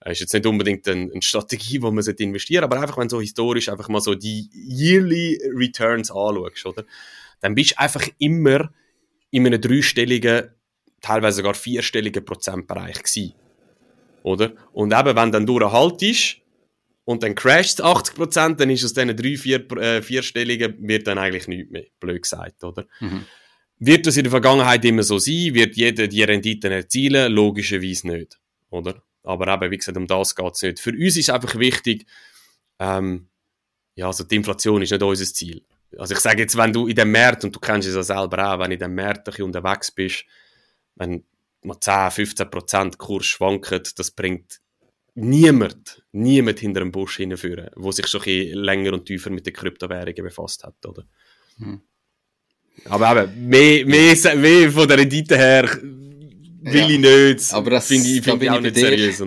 [0.00, 3.16] Das ist jetzt nicht unbedingt eine, eine Strategie, wo man investieren aber einfach, wenn du
[3.16, 6.84] so historisch einfach mal so die yearly Returns anschaust, oder?
[7.40, 8.72] Dann bist du einfach immer
[9.32, 10.50] in einem dreistelligen,
[11.00, 13.34] teilweise sogar vierstelligen Prozentbereich gewesen.
[14.22, 14.52] Oder?
[14.72, 16.36] Und eben, wenn dann durchhaltest
[17.04, 21.18] und dann crasht 80 Prozent, dann ist aus diesen drei, vier, äh, vierstelligen, wird dann
[21.18, 22.86] eigentlich nichts mehr, blöd gesagt, oder?
[23.00, 23.24] Mhm.
[23.78, 25.54] Wird das in der Vergangenheit immer so sein?
[25.54, 27.32] Wird jeder die Renditen erzielen?
[27.32, 28.38] Logischerweise nicht,
[28.70, 29.02] oder?
[29.24, 30.78] Aber eben, wie gesagt, um das geht es nicht.
[30.80, 32.06] Für uns ist einfach wichtig,
[32.78, 33.28] ähm,
[33.96, 35.62] ja, also die Inflation ist nicht unser Ziel.
[35.98, 38.52] Also ich sage jetzt, wenn du in dem Markt, und du kennst es ja selber
[38.52, 40.24] auch, wenn du in dem Markt ein unterwegs bist,
[40.96, 41.24] wenn
[41.62, 44.60] mal 10, 15 Prozent Kurs schwankt, das bringt
[45.14, 49.52] niemand, niemand hinter dem Busch hinführen, wo sich schon ein länger und tiefer mit den
[49.52, 51.04] Kryptowährungen befasst hat, oder?
[51.58, 51.80] Hm.
[52.86, 58.08] Aber eben, mehr, mehr, mehr von der Rendite her will ich nicht, aber das finde
[58.08, 59.22] ich, find ich auch nicht seriös.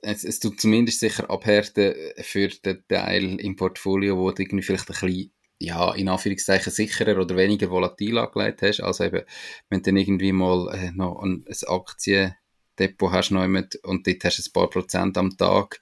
[0.00, 4.88] Es, es tut zumindest sicher abhärten für den Teil im Portfolio, wo du irgendwie vielleicht
[4.88, 8.80] ein bisschen ja, in Anführungszeichen sicherer oder weniger volatil angelegt hast.
[8.80, 9.22] Also eben,
[9.68, 14.24] wenn du dann irgendwie mal äh, noch ein, ein Aktiendepot hast noch jemand, und dort
[14.24, 15.80] hast du ein paar Prozent am Tag,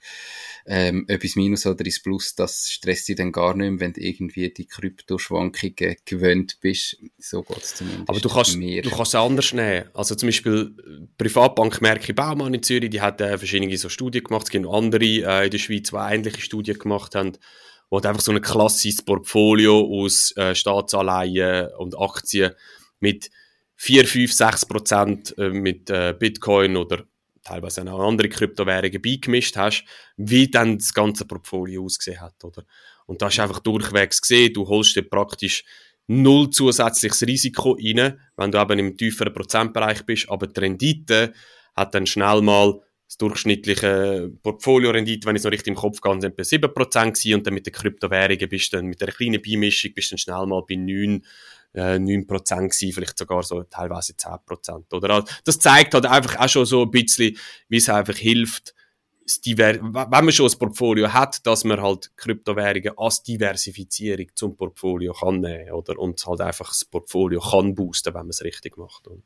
[0.65, 4.01] ähm, etwas Minus oder ins Plus, das stresst dich dann gar nicht mehr, wenn du
[4.01, 6.97] irgendwie die Kryptoschwankungen gewöhnt bist.
[7.19, 8.09] So geht es zumindest.
[8.09, 8.81] Aber du kannst, mehr.
[8.81, 9.85] du kannst es anders nehmen.
[9.93, 14.23] Also zum Beispiel die Privatbank Merki Baumann in Zürich, die hat äh, verschiedene so Studien
[14.23, 14.47] gemacht.
[14.47, 17.37] Es gibt andere äh, in der Schweiz, die ähnliche Studien gemacht haben,
[17.89, 22.53] wo einfach so ein klassisches Portfolio aus äh, Staatsanleihen und Aktien
[22.99, 23.29] mit
[23.75, 27.03] 4, 5, 6 Prozent äh, mit äh, Bitcoin oder
[27.43, 29.85] teilweise auch andere Kryptowährungen beigemischt hast,
[30.17, 32.63] wie dann das ganze Portfolio ausgesehen hat, oder?
[33.05, 35.63] Und da hast du einfach durchwegs gesehen, du holst dir praktisch
[36.07, 41.33] null zusätzliches Risiko rein, wenn du eben im tieferen Prozentbereich bist, aber die Rendite
[41.75, 46.13] hat dann schnell mal das durchschnittliche Portfolio-Rendite, wenn ich es noch richtig im Kopf gehe,
[46.13, 49.93] etwa 7% gewesen und dann mit den Kryptowährungen bist du dann mit einer kleinen Beimischung
[49.93, 51.23] bist du dann schnell mal bei 9,
[51.73, 54.93] äh, 9% gewesen, vielleicht sogar so teilweise 10%.
[54.93, 55.09] Oder?
[55.09, 57.37] Also, das zeigt halt einfach auch schon so ein bisschen,
[57.69, 58.73] wie es einfach hilft,
[59.45, 65.41] wenn man schon ein Portfolio hat, dass man halt Kryptowährungen als Diversifizierung zum Portfolio kann
[65.41, 65.99] nehmen, oder?
[65.99, 69.07] Und halt einfach das Portfolio kann boosten, wenn man es richtig macht.
[69.07, 69.21] Oder?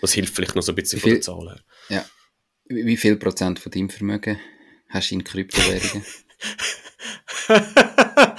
[0.00, 1.60] Das hilft vielleicht noch so ein bisschen von der Zahl her.
[1.88, 2.04] Ja.
[2.66, 4.38] Wie viel Prozent von deinem Vermögen
[4.88, 6.04] hast du in Kryptowährungen?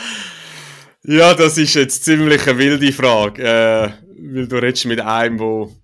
[1.04, 5.76] ja, das ist jetzt ziemlich eine wilde Frage, äh, weil du redest mit einem, wo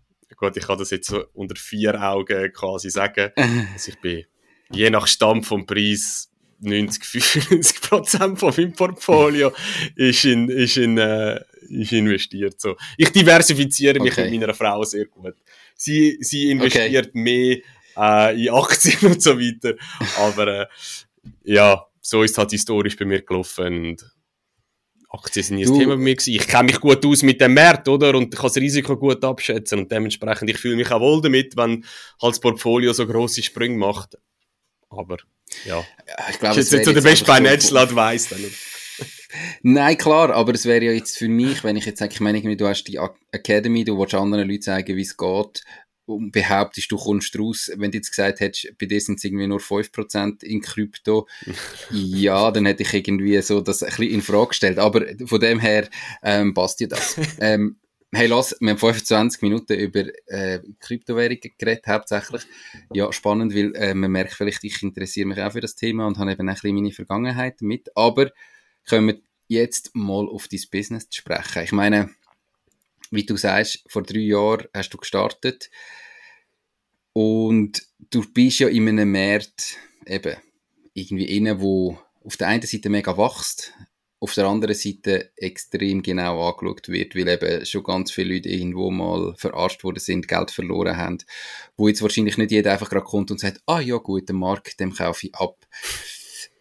[0.42, 3.32] gut, ich kann das jetzt so unter vier Augen quasi sagen,
[3.74, 4.26] also ich bin
[4.72, 6.30] je nach Stamm vom Preis
[6.62, 9.52] 90, 95 Prozent von meinem Portfolio
[9.96, 12.60] ist in, ist in, äh, ist investiert.
[12.60, 12.76] So.
[12.98, 14.30] Ich diversifiziere mich okay.
[14.30, 15.36] mit meiner Frau sehr gut.
[15.76, 17.20] Sie, sie investiert okay.
[17.20, 17.58] mehr
[17.98, 19.76] äh, in Aktien und so weiter.
[20.18, 20.66] Aber äh,
[21.44, 23.92] ja, so ist es halt historisch bei mir gelaufen.
[23.92, 24.12] Und
[25.10, 26.34] Aktien sind nie ein Thema bei mir gewesen.
[26.34, 28.16] Ich kenne mich gut aus mit dem Markt, oder?
[28.16, 29.80] Und ich kann das Risiko gut abschätzen.
[29.80, 31.86] Und dementsprechend, ich fühle mich auch wohl damit, wenn
[32.22, 34.18] halt das Portfolio so grosse Sprünge macht.
[34.90, 35.18] Aber,
[35.66, 35.84] ja.
[36.30, 38.40] Ich glaube, ist jetzt, jetzt so der beste Financial Advice dann.
[39.64, 42.56] Nein, klar, aber es wäre ja jetzt für mich, wenn ich jetzt sage, ich meine,
[42.56, 43.00] du hast die
[43.32, 45.64] Academy, du willst anderen Leuten zeigen, wie es geht,
[46.16, 49.48] und behauptest, du kommst raus, wenn du jetzt gesagt hättest, bei dir sind es irgendwie
[49.48, 51.28] nur 5% in Krypto,
[51.92, 54.80] ja, dann hätte ich irgendwie so das ein bisschen in Frage gestellt.
[54.80, 55.90] Aber von dem her
[56.24, 57.18] ähm, passt ja das.
[57.40, 57.78] ähm,
[58.14, 62.44] hey, lass, wir haben 25 Minuten über äh, Kryptowährungen geredet, hauptsächlich.
[62.94, 66.18] Ja, spannend, weil äh, man merkt vielleicht, ich interessiere mich auch für das Thema und
[66.18, 67.96] habe eben ein bisschen meine Vergangenheit mit.
[67.96, 68.32] Aber
[68.86, 71.64] können wir jetzt mal auf dein Business zu sprechen.
[71.64, 72.10] Ich meine,
[73.12, 75.70] wie du sagst, vor drei Jahren hast du gestartet
[77.14, 80.36] und du bist ja in einem Markt eben
[80.94, 83.74] irgendwie innen, wo auf der einen Seite mega wächst,
[84.20, 88.92] auf der anderen Seite extrem genau angeschaut wird, weil eben schon ganz viele Leute irgendwo
[88.92, 91.18] mal verarscht worden sind, Geld verloren haben,
[91.76, 94.80] wo jetzt wahrscheinlich nicht jeder einfach gerade kommt und sagt, ah ja gut, der Markt,
[94.80, 95.66] dem kaufe ich ab.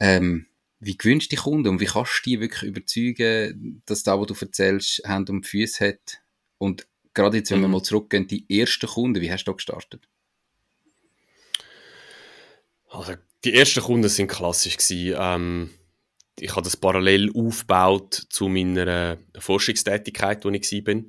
[0.01, 0.47] Ähm,
[0.81, 4.35] wie gewünscht die Kunden und wie kannst du die wirklich überzeugen, dass da, was du
[4.41, 6.23] erzählst, Hand und Füße hat?
[6.61, 7.63] Und gerade jetzt, wenn mhm.
[7.63, 10.07] wir mal zurückgehen, die ersten Kunden, wie hast du da gestartet?
[12.91, 15.17] Also, die ersten Kunden sind klassisch gewesen.
[15.19, 15.71] Ähm,
[16.39, 21.03] ich habe das parallel aufgebaut zu meiner Forschungstätigkeit, wo ich war.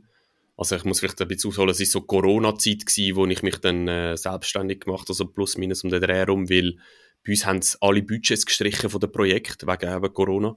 [0.55, 2.83] Also ich muss vielleicht ein bisschen ausholen, es war so Corona-Zeit,
[3.15, 6.49] wo ich mich dann äh, selbstständig gemacht habe, also plus minus um den Dreh herum,
[6.49, 6.77] weil
[7.25, 10.55] bei uns haben alle Budgets gestrichen von dem Projekt wegen eben Corona.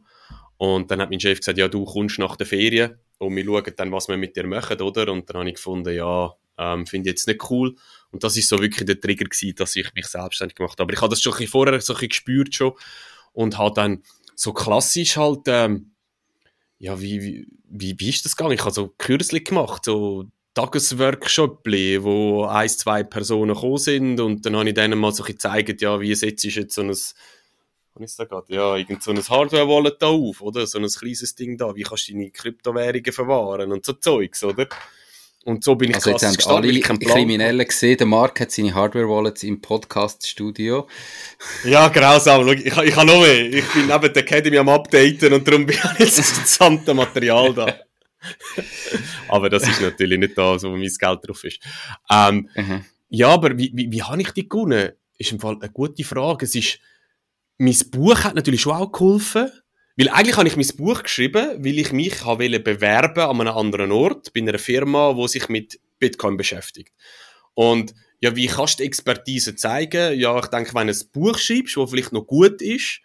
[0.57, 3.73] Und dann hat mein Chef gesagt, ja, du kommst nach der Ferien und wir schauen
[3.77, 5.11] dann, was wir mit dir machen, oder?
[5.13, 7.75] Und dann habe ich gefunden, ja, ähm, finde ich jetzt nicht cool.
[8.11, 10.85] Und das ist so wirklich der Trigger gewesen, dass ich mich selbstständig gemacht habe.
[10.85, 12.73] Aber ich habe das schon ein bisschen vorher so ein bisschen gespürt schon
[13.33, 14.03] und habe dann
[14.37, 15.93] so klassisch halt, ähm,
[16.79, 18.55] ja, wie, wie, wie, wie ist das gegangen?
[18.55, 24.57] Ich habe so kürzlich gemacht, so Tagesworkshop, wo ein, zwei Personen gekommen sind und dann
[24.57, 26.97] habe ich denen mal so ein gezeigt, ja, wie setzt ich jetzt so ein,
[27.94, 28.52] was ist da gerade?
[28.52, 30.66] Ja, irgend so ein Hardware-Wallet da auf, oder?
[30.66, 34.66] So ein kleines Ding da, wie kannst du deine Kryptowährungen verwahren und so Zeugs, oder?
[35.44, 39.42] Und so bin ich also jetzt haben alle Kriminellen gesehen, der Mark hat seine Hardware-Wallets
[39.42, 40.88] im Podcast-Studio.
[41.64, 42.48] Ja, grausam.
[42.48, 43.52] Ich, ich, ich habe noch mehr.
[43.52, 47.52] Ich bin neben der Academy am Updaten und darum bin ich jetzt das gesamte Material
[47.52, 47.74] da.
[49.28, 51.61] aber das ist natürlich nicht da, wo mein Geld drauf ist.
[52.11, 52.85] Ähm, mhm.
[53.11, 54.92] Ja, aber wie, wie, wie habe ich die gewonnen?
[55.18, 56.46] Ist im Fall eine gute Frage.
[56.46, 56.80] Es ist,
[57.59, 59.51] mein Buch hat natürlich schon auch geholfen.
[59.97, 63.93] Weil eigentlich habe ich mein Buch geschrieben, weil ich mich habe bewerben an einem anderen
[63.93, 66.93] Ort, bei einer Firma, die sich mit Bitcoin beschäftigt.
[67.55, 70.19] Und ja, wie kannst du Expertise zeigen?
[70.19, 73.01] Ja, ich denke, wenn du ein Buch schreibst, das vielleicht noch gut ist,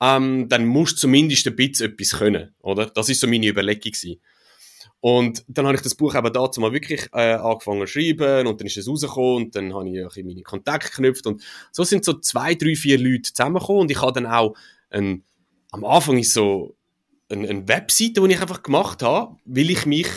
[0.00, 2.86] ähm, dann musst du zumindest ein bisschen etwas können, oder?
[2.86, 4.20] Das ist so meine Überlegung gewesen.
[5.00, 8.60] Und dann habe ich das Buch eben dazu mal wirklich äh, angefangen zu schreiben und
[8.60, 12.04] dann ist es rausgekommen und dann habe ich ein meine Kontakte geknüpft und so sind
[12.04, 14.54] so zwei, drei, vier Leute zusammengekommen und ich habe dann auch
[14.90, 15.22] ein,
[15.70, 16.74] am Anfang ist so
[17.28, 20.08] eine, eine Webseite, die ich einfach gemacht habe, weil ich mich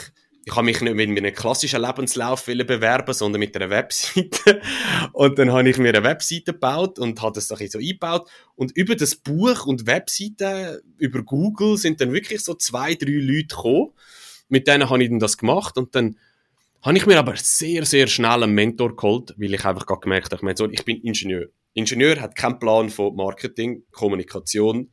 [0.43, 4.61] ich habe mich nicht mit einem klassischen Lebenslauf bewerben, sondern mit einer Webseite.
[5.13, 8.27] Und dann habe ich mir eine Webseite gebaut und habe das so eingebaut.
[8.55, 13.47] Und über das Buch und Webseite, über Google, sind dann wirklich so zwei, drei Leute
[13.47, 13.91] gekommen.
[14.51, 15.77] Mit denen habe ich dann das gemacht.
[15.77, 16.17] Und dann
[16.83, 20.35] habe ich mir aber sehr, sehr schnell einen Mentor geholt, weil ich einfach gemerkt habe,
[20.35, 21.47] ich, meine, ich bin Ingenieur.
[21.73, 24.91] Ingenieur hat keinen Plan von Marketing, Kommunikation,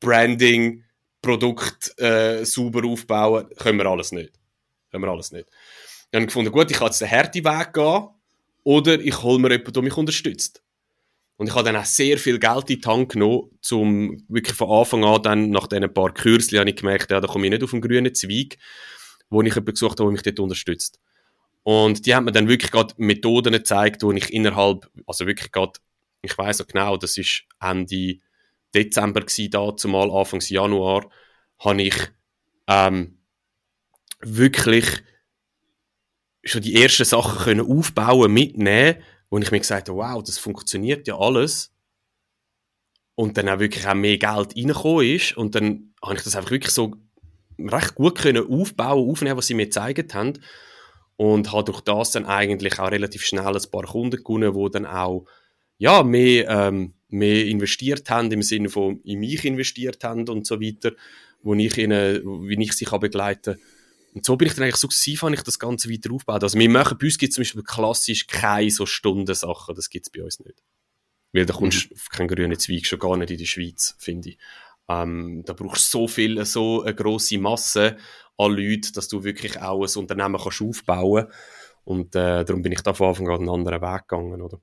[0.00, 0.84] Branding,
[1.20, 4.32] Produkt äh, sauber aufbauen, können wir alles nicht.
[4.90, 5.48] Können wir alles nicht.
[6.10, 8.08] Dann habe ich gefunden, gut, ich kann jetzt den harten Weg gehen
[8.62, 10.62] oder ich hole mir jemanden, der mich unterstützt.
[11.36, 14.70] Und ich habe dann auch sehr viel Geld in die Hand genommen, um wirklich von
[14.70, 17.62] Anfang an dann, nach diesen paar Kürzeln, habe ich gemerkt, ja, da komme ich nicht
[17.62, 18.56] auf einen grünen Zweig,
[19.28, 20.98] wo ich jemanden gesucht habe, der mich dort unterstützt.
[21.62, 25.72] Und die haben mir dann wirklich gerade Methoden gezeigt, wo ich innerhalb, also wirklich gerade,
[26.22, 28.18] ich weiß noch genau, das ist Ende
[28.74, 31.10] Dezember gewesen, da, zumal Anfang Januar,
[31.58, 31.94] habe ich
[32.68, 33.18] ähm,
[34.20, 34.86] wirklich
[36.44, 38.96] schon die ersten Sachen können aufbauen, mitnehmen,
[39.30, 41.72] wo ich mir gesagt habe, wow, das funktioniert ja alles.
[43.14, 45.36] Und dann auch wirklich auch mehr Geld reingekommen ist.
[45.36, 46.94] Und dann habe ich das einfach wirklich so
[47.58, 50.34] recht gut können aufbauen, aufnehmen, was sie mir gezeigt haben.
[51.16, 54.86] Und habe durch das dann eigentlich auch relativ schnell ein paar Kunden gewonnen, die dann
[54.86, 55.24] auch
[55.78, 60.60] ja, mehr, ähm, mehr investiert haben, im Sinne von in mich investiert haben und so
[60.60, 60.92] weiter,
[61.42, 63.62] wo ich ihnen, wie ich sie begleiten kann.
[64.16, 66.42] Und so bin ich dann eigentlich sukzessiv, habe ich das Ganze weiter aufgebaut.
[66.42, 70.06] Also wir machen, bei uns gibt es zum Beispiel klassisch keine so Stundensachen, das gibt
[70.06, 70.62] es bei uns nicht.
[71.34, 72.00] Weil da kommst du mhm.
[72.00, 74.38] auf keinen grünen Zweig, schon gar nicht in der Schweiz, finde ich.
[74.88, 77.98] Ähm, da brauchst du so viel, so eine grosse Masse
[78.38, 81.26] an Leuten, dass du wirklich auch ein Unternehmen kannst aufbauen
[81.84, 84.58] Und äh, darum bin ich da von Anfang an einen anderen Weg gegangen, oder?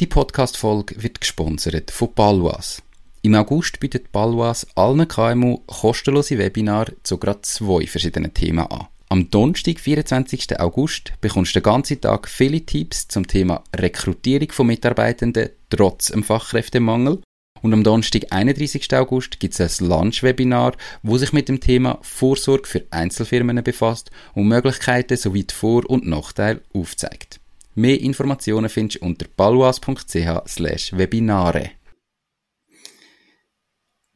[0.00, 2.82] Die Podcast-Folge wird gesponsert von Balwas.
[3.22, 8.88] Im August bietet Balwas allen KMU kostenlose Webinare zu gerade zwei verschiedenen Themen an.
[9.08, 10.58] Am Donnerstag, 24.
[10.58, 16.24] August, bekommst du den ganzen Tag viele Tipps zum Thema Rekrutierung von Mitarbeitenden trotz dem
[16.24, 17.22] Fachkräftemangel.
[17.62, 18.92] Und am Donnerstag, 31.
[18.94, 24.48] August, gibt es ein Lunch-Webinar, wo sich mit dem Thema Vorsorge für Einzelfirmen befasst und
[24.48, 27.38] Möglichkeiten sowie die Vor- und Nachteile aufzeigt.
[27.76, 31.70] Mehr Informationen findest du unter baluas.ch webinare.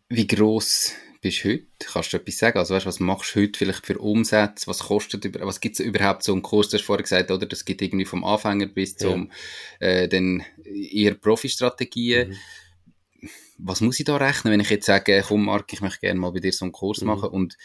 [0.09, 1.67] Wie gross bist heute?
[1.79, 2.59] Kannst du etwas sagen?
[2.59, 4.67] Also weißt, was machst du heute vielleicht für Umsätze?
[4.67, 6.69] Was kostet, was gibt es überhaupt so einen Kurs?
[6.69, 7.47] Du hast vorher gesagt, oder?
[7.47, 9.09] Das gibt irgendwie vom Anfänger bis ja.
[9.09, 9.31] zum,
[9.79, 12.31] äh, dann eher Profi-Strategien.
[12.31, 13.29] Mhm.
[13.59, 16.33] Was muss ich da rechnen, wenn ich jetzt sage, komm Marc, ich möchte gerne mal
[16.33, 17.09] bei dir so einen Kurs mhm.
[17.09, 17.57] machen und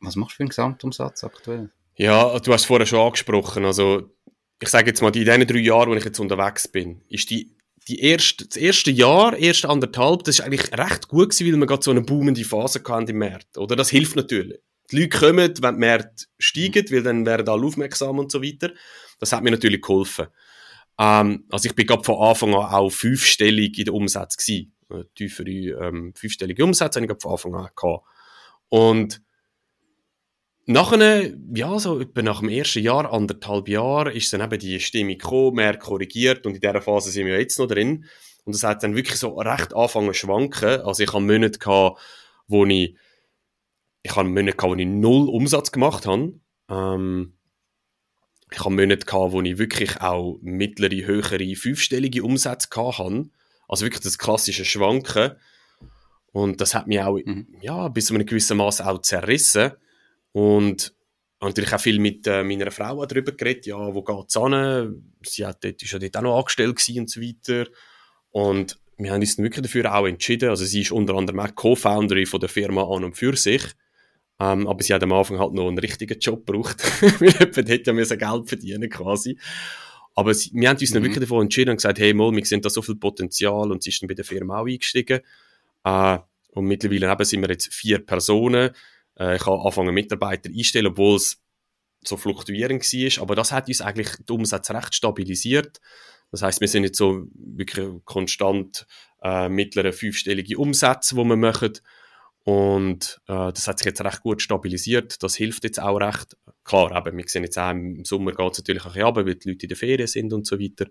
[0.00, 1.70] was machst du für einen Gesamtumsatz aktuell?
[1.96, 4.10] Ja, du hast vorher schon angesprochen, also
[4.60, 7.53] ich sage jetzt mal, in diesen drei Jahren, wo ich jetzt unterwegs bin, ist die,
[7.88, 11.66] die erste, das erste Jahr, erste anderthalb, das ist eigentlich recht gut gewesen, weil wir
[11.66, 13.76] gerade so eine boomende Phase hatten im März, oder?
[13.76, 14.58] Das hilft natürlich.
[14.90, 18.70] Die Leute kommen, wenn die Märkte steigen, weil dann werden alle aufmerksam und so weiter.
[19.18, 20.26] Das hat mir natürlich geholfen.
[20.98, 24.74] Ähm, also ich bin gerade von Anfang an auch fünfstellig in der Umsatz gewesen.
[24.90, 28.04] Äh, tiefere, ähm, fünfstellige Umsätze habe ich von Anfang an gehabt.
[28.68, 29.22] Und
[30.66, 35.18] Nachher, ja, so etwa nach dem ersten Jahr, anderthalb Jahr, ist dann eben die Stimmung
[35.18, 38.06] gekommen, mehr korrigiert und in dieser Phase sind wir jetzt noch drin.
[38.44, 40.80] Und das hat dann wirklich so recht angefangen zu schwanken.
[40.80, 42.00] Also ich hatte Monate gehabt,
[42.46, 42.96] wo ich,
[44.02, 46.40] ich hatte Monate gehabt, wo ich null Umsatz gemacht habe.
[46.70, 47.34] Ähm,
[48.50, 53.28] ich hatte Monate gehabt, wo ich wirklich auch mittlere, höhere, fünfstellige Umsätze hatte.
[53.68, 55.32] Also wirklich das klassische Schwanken.
[56.32, 57.48] Und das hat mich auch, mhm.
[57.60, 59.72] ja, bis zu einem gewissen Maß auch zerrissen.
[60.34, 60.92] Und
[61.40, 65.14] natürlich auch viel mit äh, meiner Frau darüber geredet, ja, wo geht's an?
[65.24, 67.70] Sie hat dort, ist ja dort auch noch angestellt und so weiter.
[68.30, 70.48] Und wir haben uns dann wirklich dafür auch entschieden.
[70.48, 73.62] Also sie ist unter anderem auch Co-Founderin von der Firma an und für sich.
[74.40, 76.82] Ähm, aber sie hat am Anfang halt noch einen richtigen Job gebraucht.
[77.20, 79.38] Weil jemand hätte ja müssen Geld verdienen quasi.
[80.16, 81.06] Aber sie, wir haben uns dann mhm.
[81.06, 83.90] wirklich davon entschieden und gesagt, hey, mal, wir sehen da so viel Potenzial und sie
[83.90, 85.20] ist dann bei der Firma auch eingestiegen.
[85.84, 86.18] Äh,
[86.50, 88.70] und mittlerweile eben sind wir jetzt vier Personen.
[89.18, 91.40] Äh, ich kann anfangen, Mitarbeiter einstellen, obwohl es
[92.04, 93.22] so fluktuierend war.
[93.22, 95.80] Aber das hat uns eigentlich die Umsätze recht stabilisiert.
[96.30, 98.86] Das heißt, wir sind jetzt so wirklich konstant
[99.22, 101.72] äh, mittlere fünfstellige Umsätze, die wir machen.
[102.44, 105.22] Und äh, das hat sich jetzt recht gut stabilisiert.
[105.22, 106.36] Das hilft jetzt auch recht.
[106.62, 109.26] Klar, eben, wir sehen jetzt auch im Sommer geht es natürlich auch ein bisschen runter,
[109.26, 110.86] weil die Leute in der Ferien sind und so weiter.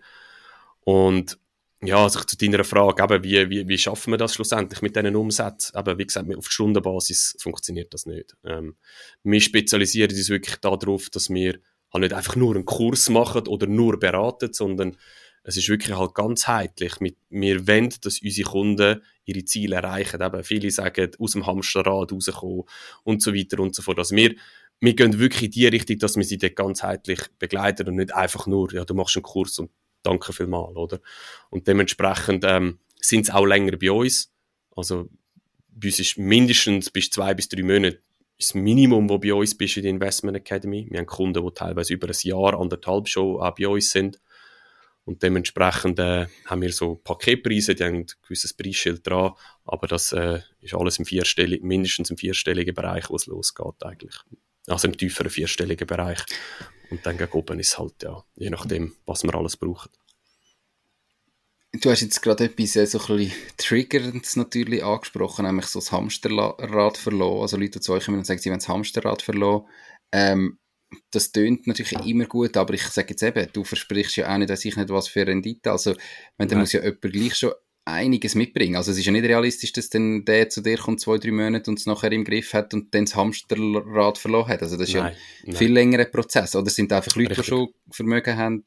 [0.82, 1.38] Und
[1.86, 5.16] ja, also zu deiner Frage, eben, wie, wie, wie schaffen wir das schlussendlich mit diesen
[5.16, 5.76] Umsätzen?
[5.76, 8.36] Aber wie gesagt, auf Stundenbasis funktioniert das nicht.
[8.44, 8.76] Ähm,
[9.24, 11.60] wir spezialisieren uns wirklich darauf, dass wir
[11.94, 14.98] halt nicht einfach nur einen Kurs machen oder nur beraten, sondern
[15.44, 16.94] es ist wirklich halt ganzheitlich.
[17.30, 20.22] Wir wollen, dass unsere Kunden ihre Ziele erreichen.
[20.22, 22.64] Eben viele sagen, aus dem Hamsterrad rauskommen
[23.04, 24.00] und so weiter und so fort.
[24.00, 24.36] Also wir,
[24.80, 28.48] wir gehen wirklich in die Richtung, dass wir sie dort ganzheitlich begleiten und nicht einfach
[28.48, 29.70] nur, ja, du machst einen Kurs und
[30.04, 31.00] danke vielmals, oder?
[31.50, 34.32] Und dementsprechend ähm, sind sie auch länger bei uns.
[34.76, 35.10] Also
[35.70, 38.00] bei uns ist mindestens bis zwei bis drei Monate
[38.40, 40.88] das Minimum, das bei uns bist in der Investment Academy.
[40.90, 44.20] Wir haben Kunden, die teilweise über ein Jahr, anderthalb schon auch bei uns sind.
[45.06, 49.34] Und dementsprechend äh, haben wir so Paketpreise, die haben ein gewisses Preisschild dran,
[49.66, 54.16] aber das äh, ist alles im vierstelligen, mindestens im vierstelligen Bereich, wo es losgeht eigentlich.
[54.68, 56.20] Also im tieferen vierstelligen Bereich.
[56.90, 59.92] Und dann gegen oben ist halt, ja, je nachdem, was man alles braucht.
[61.82, 65.92] Du hast jetzt gerade etwas äh, so ein bisschen Triggerndes natürlich angesprochen, nämlich so das
[65.92, 67.42] Hamsterrad verloren.
[67.42, 69.66] Also Leute zu euch kommen und sagen, sie wollen das Hamsterrad verloren.
[70.12, 70.60] Ähm,
[71.10, 74.52] das tönt natürlich immer gut, aber ich sage jetzt eben, du versprichst ja auch nicht,
[74.52, 75.72] dass ich nicht was für Rendite.
[75.72, 75.96] Also,
[76.38, 77.54] wenn, dann muss ja jemand gleich schon
[77.86, 78.76] einiges mitbringen.
[78.76, 81.70] Also es ist ja nicht realistisch, dass dann der zu dir kommt zwei, drei Monate
[81.70, 84.62] und es nachher im Griff hat und dann das Hamsterrad verloren hat.
[84.62, 85.14] Also das ist nein,
[85.44, 86.56] ja ein viel längerer Prozess.
[86.56, 87.46] Oder sind einfach Leute, Richtig.
[87.46, 88.66] die schon Vermögen haben?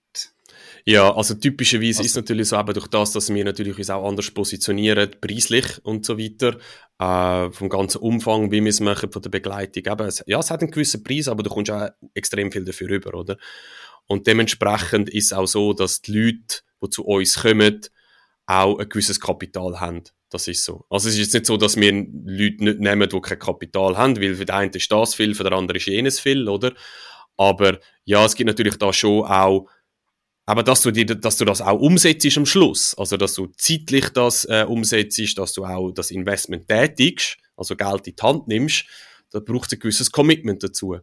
[0.85, 2.03] Ja, also typischerweise also.
[2.03, 5.85] ist es natürlich so, eben durch das, dass wir natürlich uns auch anders positionieren, preislich
[5.85, 6.59] und so weiter,
[6.99, 9.85] äh, vom ganzen Umfang, wie wir es machen, von der Begleitung.
[9.85, 12.91] Eben, es, ja, es hat einen gewissen Preis, aber du kommst auch extrem viel dafür
[12.91, 13.37] rüber, oder?
[14.07, 17.81] Und dementsprechend ist es auch so, dass die Leute, die zu uns kommen,
[18.47, 20.03] auch ein gewisses Kapital haben.
[20.30, 20.84] Das ist so.
[20.90, 24.20] Also es ist jetzt nicht so, dass wir Leute nicht nehmen, die kein Kapital haben,
[24.20, 26.72] weil für den einen ist das viel, für den anderen ist jenes viel, oder?
[27.36, 29.68] Aber ja, es gibt natürlich da schon auch,
[30.47, 34.09] aber dass du, dir, dass du das auch umsetzt am Schluss, also dass du zeitlich
[34.11, 38.84] das äh, umsetzt, dass du auch das Investment tätigst, also Geld in die Hand nimmst,
[39.32, 40.99] da braucht es ein gewisses Commitment dazu.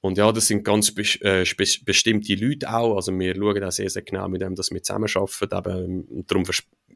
[0.00, 1.44] Und ja, das sind ganz be äh,
[1.84, 2.96] bestimmte Leute auch.
[2.96, 5.84] Also wir schauen auch sehr, sehr genau mit dem, dass wir zusammenarbeiten.
[5.84, 6.44] Eben, und darum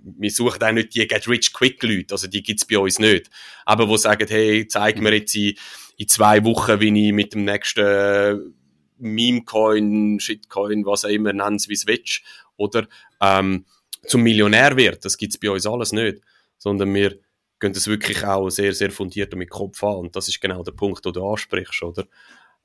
[0.05, 2.15] wir suchen auch nicht die Get-Rich-Quick-Leute.
[2.15, 3.31] Also die gibt's bei uns nicht.
[3.65, 5.55] Aber wo sagen, hey, zeig mir jetzt in,
[5.97, 8.55] in zwei Wochen, wie ich mit dem nächsten
[8.99, 12.23] Meme-Coin, Shitcoin, was auch immer, nenn's wie es willst.
[12.57, 12.87] Oder
[13.21, 13.65] ähm,
[14.07, 15.05] zum Millionär wird.
[15.05, 16.21] Das gibt's bei uns alles nicht.
[16.59, 17.19] Sondern wir
[17.61, 19.97] gehen das wirklich auch sehr, sehr fundiert mit Kopf an.
[19.97, 22.07] Und das ist genau der Punkt, den du ansprichst, oder?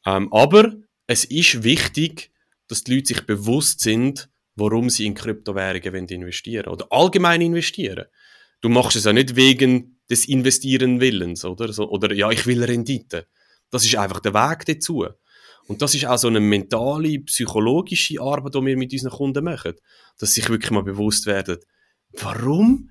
[0.05, 0.73] Ähm, aber
[1.07, 2.31] es ist wichtig,
[2.67, 8.05] dass die Leute sich bewusst sind, warum sie in Kryptowährungen investieren oder allgemein investieren.
[8.61, 11.71] Du machst es ja nicht wegen des Investieren Willens, oder?
[11.71, 13.27] So, oder ja, ich will Rendite.
[13.69, 15.05] Das ist einfach der Weg dazu.
[15.67, 19.73] Und das ist auch so eine mentale, psychologische Arbeit, die wir mit unseren Kunden machen.
[20.17, 21.57] Dass sie sich wirklich mal bewusst werden,
[22.13, 22.89] warum,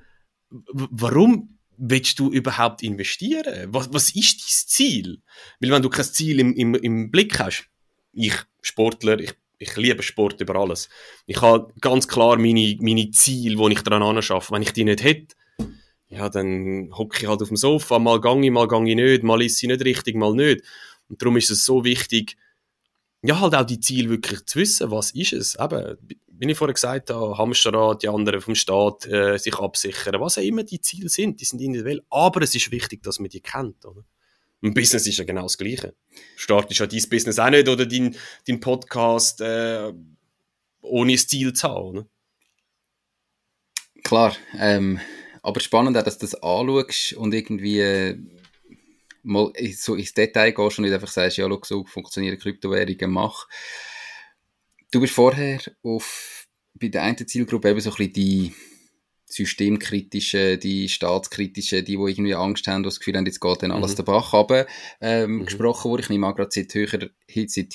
[0.50, 3.68] warum willst du überhaupt investieren?
[3.72, 5.18] Was, was ist dein Ziel?
[5.60, 7.68] Weil wenn du kein Ziel im, im, im Blick hast,
[8.12, 10.88] ich, Sportler, ich, ich liebe Sport über alles.
[11.26, 14.52] Ich habe ganz klar meine, meine Ziele, die ich daran anschaffe.
[14.52, 15.34] Wenn ich die nicht hätte,
[16.08, 19.22] ja, dann hocke ich halt auf dem Sofa, mal gange ich, mal gange ich nicht,
[19.22, 20.62] mal ist sie nicht richtig, mal nicht.
[21.08, 22.36] Und darum ist es so wichtig,
[23.26, 25.56] ja, halt auch die Ziele wirklich zu wissen, was ist es.
[25.58, 25.96] Eben,
[26.28, 30.42] wie ich vorher gesagt habe, Hamsterrad, die anderen vom Staat äh, sich absichern, was auch
[30.42, 33.84] immer die Ziele sind, die sind individuell, aber es ist wichtig, dass man die kennt,
[33.84, 34.04] oder?
[34.62, 35.94] Ein Business ist ja genau das Gleiche.
[36.34, 38.16] Startest ja dein Business auch nicht oder dein,
[38.46, 39.92] dein Podcast äh,
[40.80, 42.06] ohne ein Ziel zu haben, oder?
[44.02, 45.00] Klar, ähm,
[45.42, 48.18] aber spannend auch, dass du das anschaust und irgendwie äh,
[49.26, 53.46] mal so ins Detail gehst und nicht einfach sagst, ja, schau, so funktionieren Kryptowährungen, mach.
[54.90, 58.54] Du bist vorher auf, bei der einen Zielgruppe eben so ein bisschen die
[59.26, 63.72] systemkritischen, die staatskritischen, die, die irgendwie Angst haben, die das Gefühl haben, jetzt geht dann
[63.72, 63.96] alles mhm.
[63.96, 64.66] den Bach runter,
[65.00, 65.44] ähm, mhm.
[65.46, 66.02] gesprochen wurde.
[66.04, 67.10] Ich nehme an, gerade seit höher,
[67.48, 67.74] seit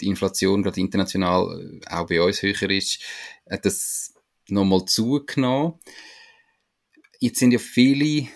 [0.00, 3.00] die Inflation gerade international äh, auch bei uns höher ist,
[3.50, 4.14] hat das
[4.48, 5.74] nochmal zugenommen.
[7.18, 8.28] Jetzt sind ja viele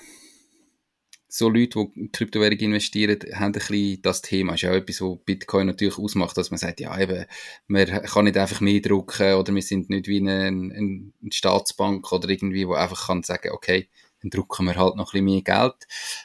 [1.36, 4.52] so Leute, die in Kryptowährung investieren, haben ein bisschen das Thema.
[4.52, 7.26] Das ist ja auch etwas, was Bitcoin natürlich ausmacht, dass man sagt, ja eben,
[7.66, 12.30] man kann nicht einfach mehr drucken oder wir sind nicht wie eine, eine Staatsbank oder
[12.30, 13.90] irgendwie, wo einfach kann sagen, okay,
[14.22, 15.74] dann drucken wir halt noch ein bisschen mehr Geld.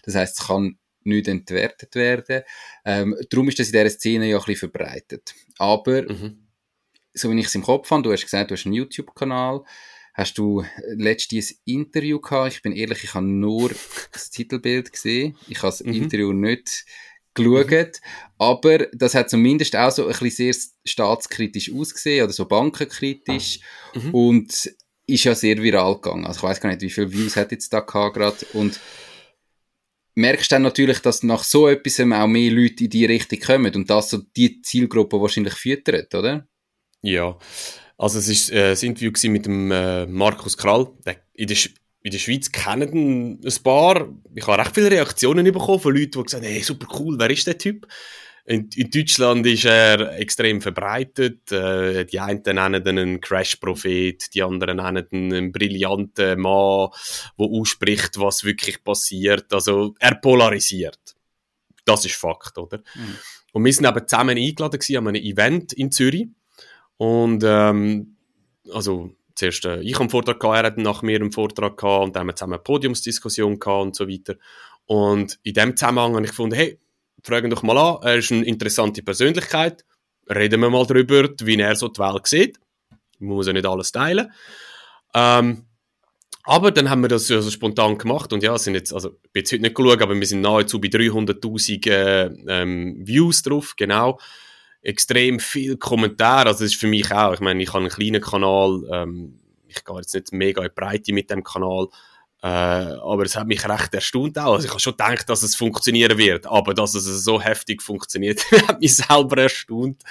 [0.04, 2.44] Das heißt, es kann nicht entwertet werden.
[2.86, 5.36] Ähm, darum ist das in dieser Szene ja ein bisschen verbreitet.
[5.58, 6.48] Aber, mhm.
[7.14, 9.66] so wie ich es im Kopf habe, du hast gesagt, du hast einen YouTube-Kanal,
[10.14, 10.64] hast du
[10.96, 12.54] letztes Interview gehabt.
[12.54, 13.72] Ich bin ehrlich, ich habe nur
[14.12, 15.38] das Titelbild gesehen.
[15.48, 15.94] Ich habe das mhm.
[15.94, 16.86] Interview nicht
[17.34, 17.72] geschaut.
[17.72, 17.92] Mhm.
[18.38, 20.56] Aber das hat zumindest auch so ein bisschen sehr
[20.86, 23.60] staatskritisch ausgesehen oder so bankenkritisch.
[23.94, 24.14] Mhm.
[24.14, 24.72] Und
[25.08, 26.26] ist ja sehr viral gegangen.
[26.26, 28.80] Also ich weiß gar nicht, wie viele Views hat jetzt da gerade und
[30.16, 33.90] merkst dann natürlich, dass nach so etwas auch mehr Leute in die Richtung kommen und
[33.90, 36.48] das so die Zielgruppe wahrscheinlich füttert, oder?
[37.02, 37.38] Ja,
[38.02, 40.88] also es ist äh, das Interview mit dem äh, Markus Krall.
[41.34, 41.58] in, der
[42.04, 44.10] in der Schweiz kennen ein paar.
[44.34, 47.30] Ich habe recht viele Reaktionen bekommen von Leuten, die gesagt haben, hey, super cool, wer
[47.30, 47.88] ist der Typ?
[48.46, 51.52] In, in Deutschland ist er extrem verbreitet.
[51.52, 56.90] Äh, die einen nennen ihn einen Crash-Prophet, die anderen nennen ihn einen brillanten Mann,
[57.38, 59.54] der ausspricht, was wirklich passiert.
[59.54, 61.16] Also er polarisiert.
[61.86, 62.80] Das ist Fakt, oder?
[62.96, 63.18] Mhm.
[63.54, 66.30] Und wir sind eben zusammen eingeladen an einem Event in Zürich.
[67.02, 68.16] Und ähm,
[68.72, 72.16] also zuerst äh, ich am Vortrag gehabt, er hat nach mir einen Vortrag gehabt und
[72.16, 74.36] dann haben wir zusammen eine Podiumsdiskussion gehabt und so weiter.
[74.86, 76.80] Und in dem Zusammenhang habe ich gefunden, hey,
[77.24, 79.84] fragen doch mal an, er ist eine interessante Persönlichkeit,
[80.30, 82.60] reden wir mal darüber, wie er so die Welt sieht.
[83.18, 84.32] Man muss ja nicht alles teilen.
[85.16, 85.66] Ähm,
[86.44, 89.40] aber dann haben wir das also spontan gemacht und ja, sind jetzt, also ich bin
[89.40, 94.20] jetzt heute nicht geschaut, aber wir sind nahezu bei 300'000 äh, ähm, Views drauf, genau.
[94.82, 98.22] Extrem viel Kommentare, also das ist für mich auch, ich meine, ich habe einen kleinen
[98.22, 101.88] Kanal, ähm, ich gehe jetzt nicht mega in die Breite mit dem Kanal,
[102.44, 104.54] äh, aber es hat mich recht erstaunt auch.
[104.54, 108.44] Also ich habe schon gedacht, dass es funktionieren wird, aber dass es so heftig funktioniert,
[108.68, 110.02] hat mich selber erstaunt.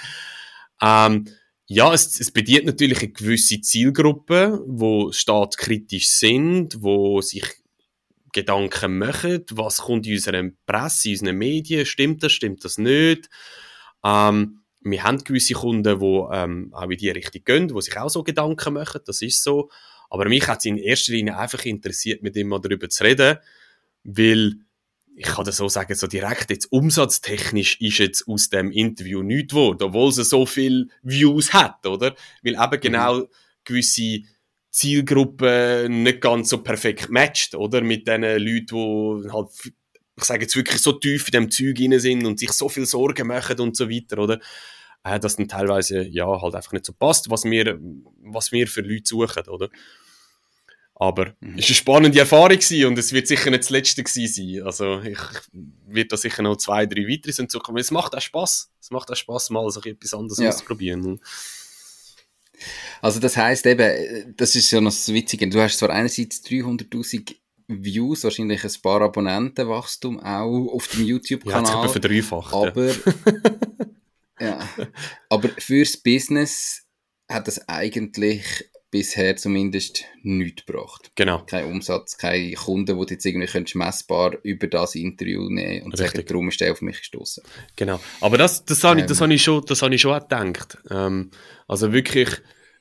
[0.81, 1.27] Ähm,
[1.67, 7.45] ja, es, es bedient natürlich eine gewisse Zielgruppe, wo staatskritisch sind, wo sich
[8.33, 13.29] Gedanken machen, was kommt in unserer Presse, in unseren Medien, stimmt das, stimmt das nicht.
[14.03, 18.09] Ähm, wir haben gewisse Kunden, die ähm, auch in die Richtung gehen, die sich auch
[18.09, 19.69] so Gedanken machen, das ist so.
[20.09, 23.37] Aber mich hat es in erster Linie einfach interessiert, mit ihm mal darüber zu reden,
[24.03, 24.55] weil
[25.15, 29.53] ich kann das so sagen, so direkt jetzt umsatztechnisch ist jetzt aus dem Interview nichts
[29.53, 32.15] geworden, obwohl es so viele Views hat, oder?
[32.41, 32.79] Weil eben mhm.
[32.81, 33.27] genau
[33.63, 34.21] gewisse
[34.71, 37.81] Zielgruppen nicht ganz so perfekt matcht, oder?
[37.81, 39.49] Mit den Leuten, die halt,
[40.21, 42.85] ich sage jetzt wirklich so tief in dem Zeug rein sind und sich so viel
[42.85, 44.39] Sorgen machen und so weiter, oder?
[45.03, 47.79] Äh, dass dann teilweise, ja, halt einfach nicht so passt, was wir,
[48.23, 49.69] was wir für Leute suchen, oder?
[51.01, 51.57] Aber mhm.
[51.57, 54.63] es war eine spannende Erfahrung gewesen und es wird sicher nicht das letzte gewesen sein.
[54.63, 55.17] Also ich,
[55.87, 57.81] werde da sicher noch zwei, drei weitere hinzukommen.
[57.81, 58.71] Es macht auch Spaß.
[58.79, 60.49] Es macht auch Spaß, mal so etwas anderes ja.
[60.49, 61.19] auszuprobieren.
[63.01, 65.49] Also das heißt eben, das ist ja noch das Witzige.
[65.49, 67.35] Du hast zwar einerseits 300.000
[67.71, 71.85] Views, wahrscheinlich ein paar Abonnentenwachstum auch auf dem YouTube-Kanal.
[71.85, 72.53] Ja, verdreifacht.
[72.53, 72.93] Aber, ja.
[74.39, 74.67] ja.
[75.29, 76.85] aber fürs Business
[77.29, 81.11] hat das eigentlich bisher zumindest nichts gebracht.
[81.15, 81.43] Genau.
[81.45, 85.93] Kein Umsatz, keine Kunden, die du jetzt irgendwie könntest messbar über das Interview nehmen und
[85.93, 86.17] Richtig.
[86.17, 87.41] sagen, darum ist der auf mich gestoßen.
[87.77, 88.01] Genau.
[88.19, 89.23] Aber das, das habe ich, das ähm.
[89.23, 90.77] habe ich schon, das habe ich schon gedacht.
[90.89, 91.31] Ähm,
[91.67, 92.29] also wirklich,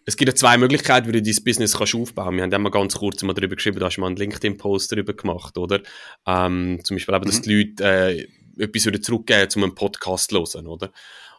[0.07, 2.97] es gibt ja zwei Möglichkeiten, wie du dein Business kannst aufbauen Wir haben einmal ganz
[2.97, 5.81] kurz mal darüber geschrieben, da hast du mal einen LinkedIn-Post darüber gemacht, oder?
[6.27, 7.43] Ähm, zum Beispiel eben, dass mhm.
[7.43, 8.29] die Leute äh,
[8.65, 10.91] etwas wieder zurückgeben, um einen Podcast zu hören, oder?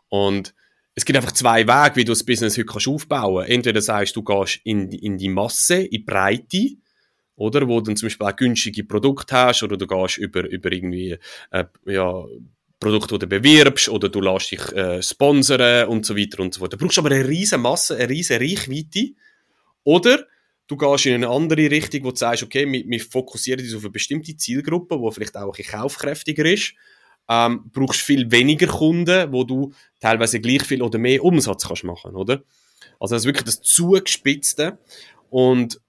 [0.09, 0.53] Und
[0.93, 3.51] es gibt einfach zwei Wege, wie du das Business heute kannst aufbauen kannst.
[3.51, 6.69] Entweder sagst du, gehst in, in die Masse, in die Breite,
[7.35, 7.67] oder?
[7.67, 11.17] Wo du dann zum Beispiel auch günstige Produkte hast, oder du gehst über, über irgendwie,
[11.51, 12.25] äh, ja,
[12.81, 16.59] Produkte, die du bewirbst, oder du lässt dich äh, sponsern und so weiter und so
[16.59, 16.73] fort.
[16.73, 19.13] Du brauchst aber eine riesige Masse, eine riesige Reichweite.
[19.85, 20.25] Oder
[20.67, 23.83] du gehst in eine andere Richtung, wo du sagst, okay, wir, wir fokussieren uns auf
[23.83, 26.73] eine bestimmte Zielgruppe, die vielleicht auch ein bisschen kaufkräftiger ist
[27.31, 32.15] ähm, brauchst viel weniger Kunden, wo du teilweise gleich viel oder mehr Umsatz kannst machen,
[32.15, 32.43] oder?
[32.99, 34.77] Also das ist wirklich das Zugespitzte
[35.29, 35.79] und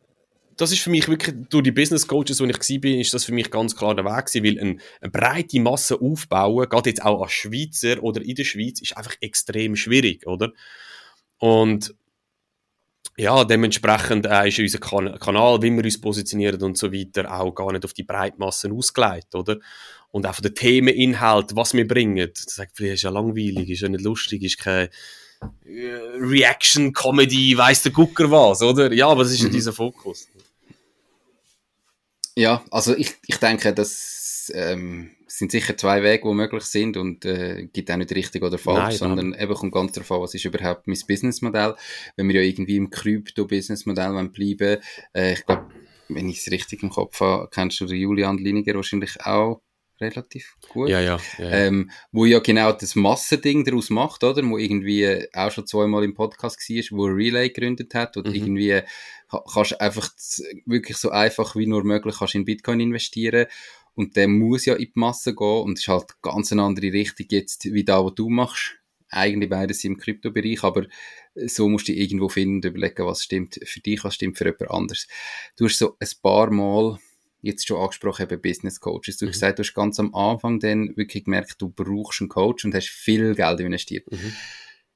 [0.56, 3.24] das ist für mich wirklich, durch die Business Coaches, wo ich war, bin, ist das
[3.24, 7.02] für mich ganz klar der Weg gewesen, weil ein, eine breite Masse aufbauen, gerade jetzt
[7.02, 10.52] auch als Schweizer oder in der Schweiz, ist einfach extrem schwierig, oder?
[11.38, 11.94] Und
[13.16, 17.54] ja, dementsprechend äh, ist unser kan Kanal, wie wir uns positionieren und so weiter, auch
[17.54, 19.58] gar nicht auf die Breitmassen ausgelegt, oder?
[20.10, 22.30] Und auch von den Themeninhalt, was wir bringen.
[22.34, 24.88] Das sagt vielleicht, ist ja langweilig, ist ja nicht lustig, ist kein
[25.64, 28.92] äh, Reaction, Comedy, weiss der Gucker was, oder?
[28.92, 29.50] Ja, aber das ist mhm.
[29.50, 30.28] dieser Fokus.
[32.36, 37.24] Ja, also ich, ich denke, das ähm, sind sicher zwei Wege, die möglich sind und
[37.24, 40.34] äh, gibt auch nicht richtig oder falsch, Nein, sondern eben kommt ganz darauf an, was
[40.34, 41.74] ist überhaupt mein Businessmodell.
[42.16, 44.82] Wenn wir ja irgendwie im Krypto-Businessmodell bleiben,
[45.14, 45.68] äh, ich glaube,
[46.08, 49.62] wenn ich es richtig im Kopf habe, kennst du den Julian Liniger wahrscheinlich auch
[50.02, 50.88] relativ gut.
[50.88, 51.18] Ja, ja.
[51.38, 51.50] ja, ja.
[51.50, 54.42] Ähm, wo ja genau das Massending daraus macht, oder?
[54.48, 58.34] Wo irgendwie auch schon zweimal im Podcast war, wo Relay gegründet hat und mhm.
[58.34, 58.80] irgendwie
[59.52, 60.10] kannst einfach
[60.66, 63.46] wirklich so einfach wie nur möglich kannst in Bitcoin investieren
[63.94, 67.26] und der muss ja in die Masse gehen und ist halt ganz eine andere Richtung
[67.30, 68.76] jetzt wie da, was du machst
[69.12, 70.86] eigentlich beides im Kryptobereich, aber
[71.34, 75.06] so musst du irgendwo finden, überlegen, was stimmt für dich, was stimmt für jemand anderes.
[75.56, 76.98] Du hast so ein paar Mal
[77.42, 79.18] jetzt schon angesprochen, eben Business Coaches.
[79.18, 79.32] Du hast mhm.
[79.32, 82.88] gesagt, du hast ganz am Anfang dann wirklich gemerkt, du brauchst einen Coach und hast
[82.88, 84.10] viel Geld investiert.
[84.10, 84.32] Mhm.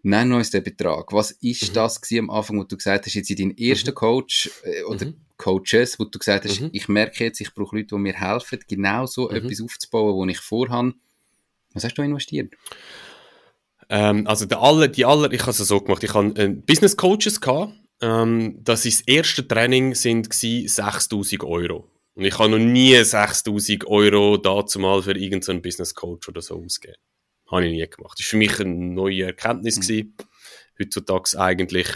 [0.03, 1.13] Nenn uns den Betrag.
[1.13, 1.75] Was ist mhm.
[1.75, 3.95] das am Anfang, wo du gesagt hast, jetzt in deinen ersten mhm.
[3.95, 5.15] Coach äh, oder mhm.
[5.37, 6.71] Coaches, wo du gesagt hast, mhm.
[6.73, 10.41] ich merke jetzt, ich brauche Leute, die mir helfen, genau so etwas aufzubauen, was ich
[10.41, 10.95] vorhabe.
[11.75, 12.55] Was hast du investiert?
[13.89, 16.97] Ähm, also der aller, die aller, ich habe es so gemacht, ich habe äh, Business
[16.97, 17.75] Coaches gehabt.
[18.01, 21.89] Ähm, das ist das erste Training sind 6000 Euro.
[22.17, 26.57] Und ich habe noch nie 6000 Euro dazu mal für irgendeinen Business Coach oder so
[26.65, 26.99] ausgegeben.
[27.51, 28.19] Habe ich nie gemacht.
[28.19, 29.77] Das war für mich eine neue Erkenntnis.
[29.77, 29.81] Mhm.
[29.83, 30.17] Gewesen.
[30.81, 31.89] Heutzutage eigentlich,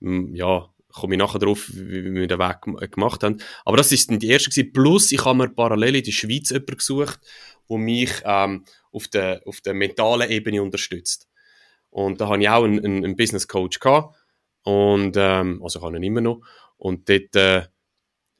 [0.00, 3.42] hm, ja, komme ich nachher drauf, wie wir den Weg gemacht haben.
[3.66, 4.72] Aber das ist die erste gewesen.
[4.72, 7.20] Plus, ich habe mir parallel in der Schweiz jemanden gesucht,
[7.68, 11.28] der mich ähm, auf, der, auf der mentalen Ebene unterstützt.
[11.90, 14.16] Und da habe ich auch einen, einen, einen Business Coach gehabt.
[14.62, 16.40] Und, ähm, also ich habe ihn immer noch.
[16.78, 17.66] Und dort, äh,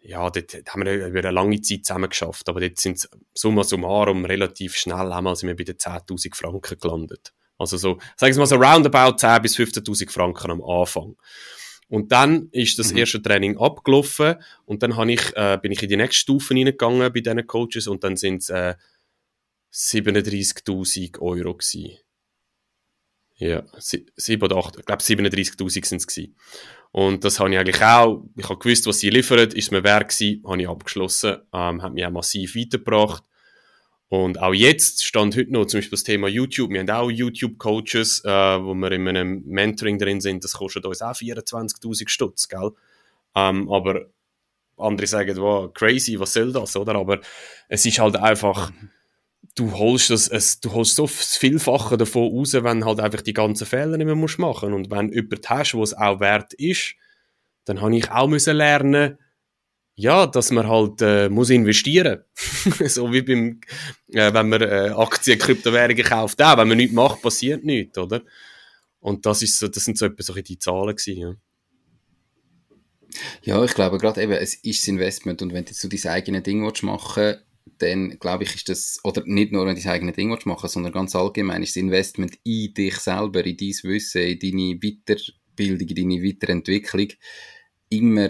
[0.00, 4.24] ja, dort haben wir über eine lange Zeit zusammen geschafft, aber dort sind summa summarum
[4.24, 7.32] relativ schnell einmal sind wir bei den 10.000 Franken gelandet.
[7.58, 11.16] Also so, sagen wir mal so roundabout 10.000 bis 15.000 Franken am Anfang.
[11.88, 12.98] Und dann ist das mhm.
[12.98, 14.36] erste Training abgelaufen
[14.66, 17.86] und dann habe ich, äh, bin ich in die nächste Stufe reingegangen bei diesen Coaches
[17.88, 18.74] und dann sind es äh,
[19.72, 21.98] 37.000 Euro gewesen.
[23.38, 26.20] Ja, 7 oder 8, ich glaube 37.000 sind es.
[26.90, 30.08] Und das habe ich eigentlich auch, ich habe gewusst, was sie liefern, ist mir wert
[30.08, 33.22] gewesen, habe ich abgeschlossen, ähm, hat mich auch massiv weitergebracht.
[34.08, 36.70] Und auch jetzt stand heute noch zum Beispiel das Thema YouTube.
[36.70, 40.42] Wir haben auch YouTube-Coaches, äh, wo wir in einem Mentoring drin sind.
[40.44, 42.70] Das kostet uns auch 24.000 Stutz, gell?
[43.36, 44.06] Ähm, aber
[44.78, 46.94] andere sagen, wow, crazy, was soll das, oder?
[46.94, 47.20] Aber
[47.68, 48.72] es ist halt einfach,
[49.54, 53.66] du holst das, es, du holst so Vielfache davon raus, wenn halt einfach die ganzen
[53.66, 56.94] Fehler nicht mehr musst machen Und wenn du jemanden hast, wo es auch wert ist,
[57.64, 59.18] dann habe ich auch müssen lernen,
[59.94, 62.22] ja, dass man halt äh, muss investieren.
[62.86, 63.60] so wie beim,
[64.12, 68.22] äh, wenn man äh, Aktien, Kryptowährungen kauft, auch wenn man nichts macht, passiert nichts, oder?
[69.00, 71.34] Und das ist so, das sind so etwa so die Zahlen gewesen, ja.
[73.42, 76.42] Ja, ich glaube gerade eben, es ist das Investment und wenn du so dein eigenes
[76.42, 77.44] Ding machen willst,
[77.78, 80.92] dann glaube ich, ist das, oder nicht nur, wenn du das eigene Ding machen sondern
[80.92, 85.94] ganz allgemein ist das Investment in dich selber, in dein Wissen, in deine Weiterbildung, in
[85.94, 87.08] deine Weiterentwicklung
[87.90, 88.28] immer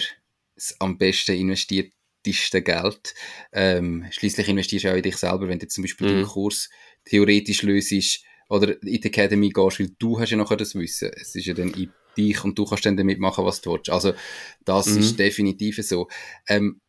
[0.55, 3.15] das am besten investierteste Geld.
[3.53, 6.17] Ähm, Schließlich investierst du auch in dich selber, wenn du zum Beispiel mhm.
[6.17, 6.69] den Kurs
[7.05, 11.11] theoretisch löst oder in die Academy gehst, weil du hast ja nachher das Wissen.
[11.15, 13.91] Es ist ja dann in dich und du kannst dann damit machen, was du willst.
[13.91, 14.13] Also
[14.65, 14.99] das mhm.
[14.99, 16.09] ist definitiv so.
[16.49, 16.81] Ähm,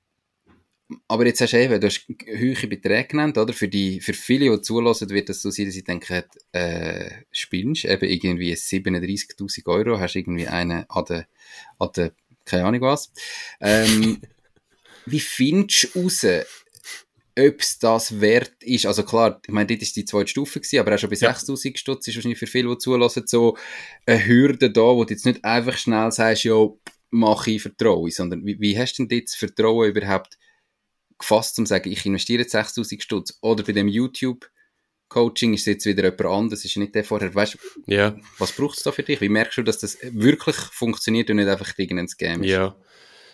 [1.08, 3.54] aber jetzt hast du eben, du hast höhere Beträge genannt, oder?
[3.54, 7.86] Für die, für viele, die zulassen, wird das so sein, dass sie denken, äh, spinnst,
[7.86, 11.28] eben irgendwie 37.000 Euro, hast irgendwie einen an der,
[11.78, 12.12] an der,
[12.44, 13.12] keine Ahnung was.
[13.62, 14.20] Ähm,
[15.06, 16.26] wie findest du raus,
[17.38, 18.88] ob es das wert ist?
[18.88, 21.32] Also klar, ich meine, das ist die zweite Stufe gewesen, aber auch schon bei ja.
[21.32, 23.58] 6.000 Stutz ist wahrscheinlich für viele, die zulassen, so
[24.08, 26.68] eine Hürde da, wo du jetzt nicht einfach schnell sagst, ja,
[27.12, 30.38] mache ich Vertrauen, sondern wie, wie hast du denn jetzt Vertrauen überhaupt
[31.20, 33.38] gefasst, um zu sagen, ich investiere jetzt 6000 Stutz.
[33.42, 34.50] Oder bei dem YouTube
[35.10, 37.34] Coaching ist es jetzt wieder jemand anderes, ist nicht der vorher.
[37.34, 38.16] Weißt du, yeah.
[38.38, 39.20] was braucht es da für dich?
[39.22, 42.50] Wie merkst du, dass das wirklich funktioniert und nicht einfach irgendein Scam ist?
[42.50, 42.76] Ja,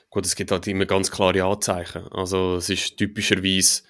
[0.10, 2.08] gut, es gibt halt immer ganz klare Anzeichen.
[2.08, 3.84] Also es ist typischerweise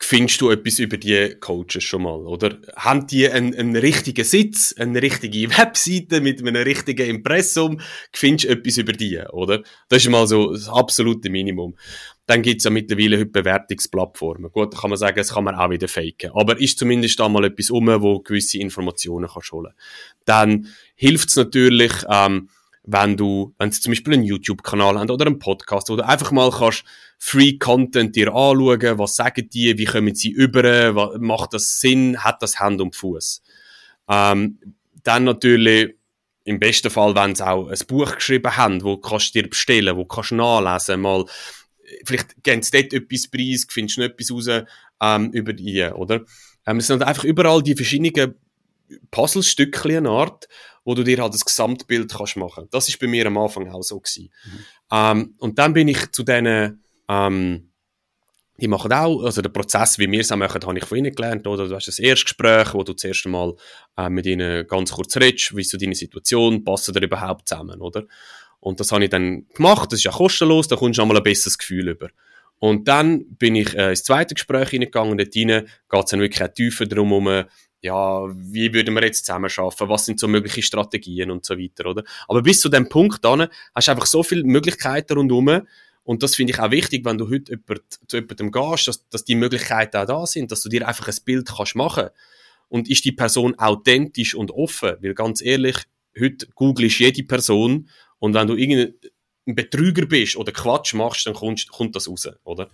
[0.00, 2.58] findest du etwas über die Coaches schon mal, oder?
[2.76, 7.80] Haben die einen, einen richtigen Sitz, eine richtige Webseite mit einem richtigen Impressum?
[8.12, 9.62] Findest du etwas über die, oder?
[9.88, 11.76] Das ist mal so das absolute Minimum.
[12.28, 14.52] Dann gibt's ja mittlerweile heute Bewertungsplattformen.
[14.52, 16.30] Gut, da kann man sagen, das kann man auch wieder faken.
[16.34, 19.72] Aber ist zumindest da mal etwas um, wo gewisse Informationen kannst holen.
[20.26, 22.50] Dann hilft's natürlich, ähm,
[22.82, 26.50] wenn du, wenn sie zum Beispiel einen YouTube-Kanal haben oder einen Podcast, oder einfach mal
[26.50, 26.84] kannst
[27.18, 32.42] Free Content dir anschauen, was sagen die, wie kommen sie über, macht das Sinn, hat
[32.42, 33.40] das Hand und Fuß.
[34.06, 34.58] Ähm,
[35.02, 35.94] dann natürlich
[36.44, 39.96] im besten Fall, wenn sie auch ein Buch geschrieben haben, wo kannst du dir bestellen,
[39.96, 41.24] wo kannst du nachlesen, mal
[42.04, 44.64] vielleicht geben sie dort etwas preis, findest du noch etwas raus
[45.00, 46.24] ähm, über die, oder?
[46.66, 48.34] Ähm, es sind einfach überall die verschiedenen
[49.10, 50.48] Puzzlestückchen eine Art,
[50.84, 52.68] wo du dir halt das Gesamtbild kannst machen.
[52.70, 54.30] Das ist bei mir am Anfang auch so gewesen.
[54.44, 54.58] Mhm.
[54.90, 57.68] Ähm, und dann bin ich zu denen, ähm,
[58.60, 61.14] die machen auch, also der Prozess, wie wir es auch machen, habe ich von ihnen
[61.14, 61.68] gelernt, oder?
[61.68, 63.54] Du hast das erste Gespräch, wo du zuerst einmal
[63.96, 67.80] äh, mit ihnen ganz kurz redest, wie ist so deine Situation, passen da überhaupt zusammen,
[67.80, 68.04] oder?
[68.60, 71.22] Und das habe ich dann gemacht, das ist ja kostenlos, da kommst du einmal ein
[71.22, 72.08] besseres Gefühl über.
[72.58, 76.48] Und dann bin ich äh, ins zweite Gespräch hineingegangen, dort rein geht es dann wirklich
[76.50, 77.44] tiefer darum, um,
[77.80, 79.88] ja, wie würden wir jetzt zusammen schaffen?
[79.88, 82.02] Was sind so mögliche Strategien und so weiter, oder?
[82.26, 85.62] Aber bis zu dem Punkt dann hast du einfach so viele Möglichkeiten rundherum.
[86.02, 89.24] Und das finde ich auch wichtig, wenn du heute jemand, zu jemandem gehst, dass, dass
[89.24, 92.08] die Möglichkeiten auch da sind, dass du dir einfach ein Bild kannst machen.
[92.68, 94.96] Und ist die Person authentisch und offen?
[95.00, 95.76] Weil ganz ehrlich,
[96.18, 97.88] heute googelst jede Person
[98.18, 98.94] und wenn du irgendein
[99.46, 102.70] Betrüger bist oder Quatsch machst, dann kommt, kommt das raus, oder?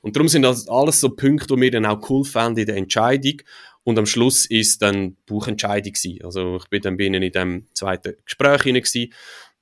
[0.00, 2.76] Und darum sind das alles so Punkte, die mir dann auch cool fanden in der
[2.76, 3.40] Entscheidung.
[3.84, 6.22] Und am Schluss ist dann Buchentscheidung gewesen.
[6.22, 8.82] Also ich bin dann bin in dem zweiten Gespräch hinein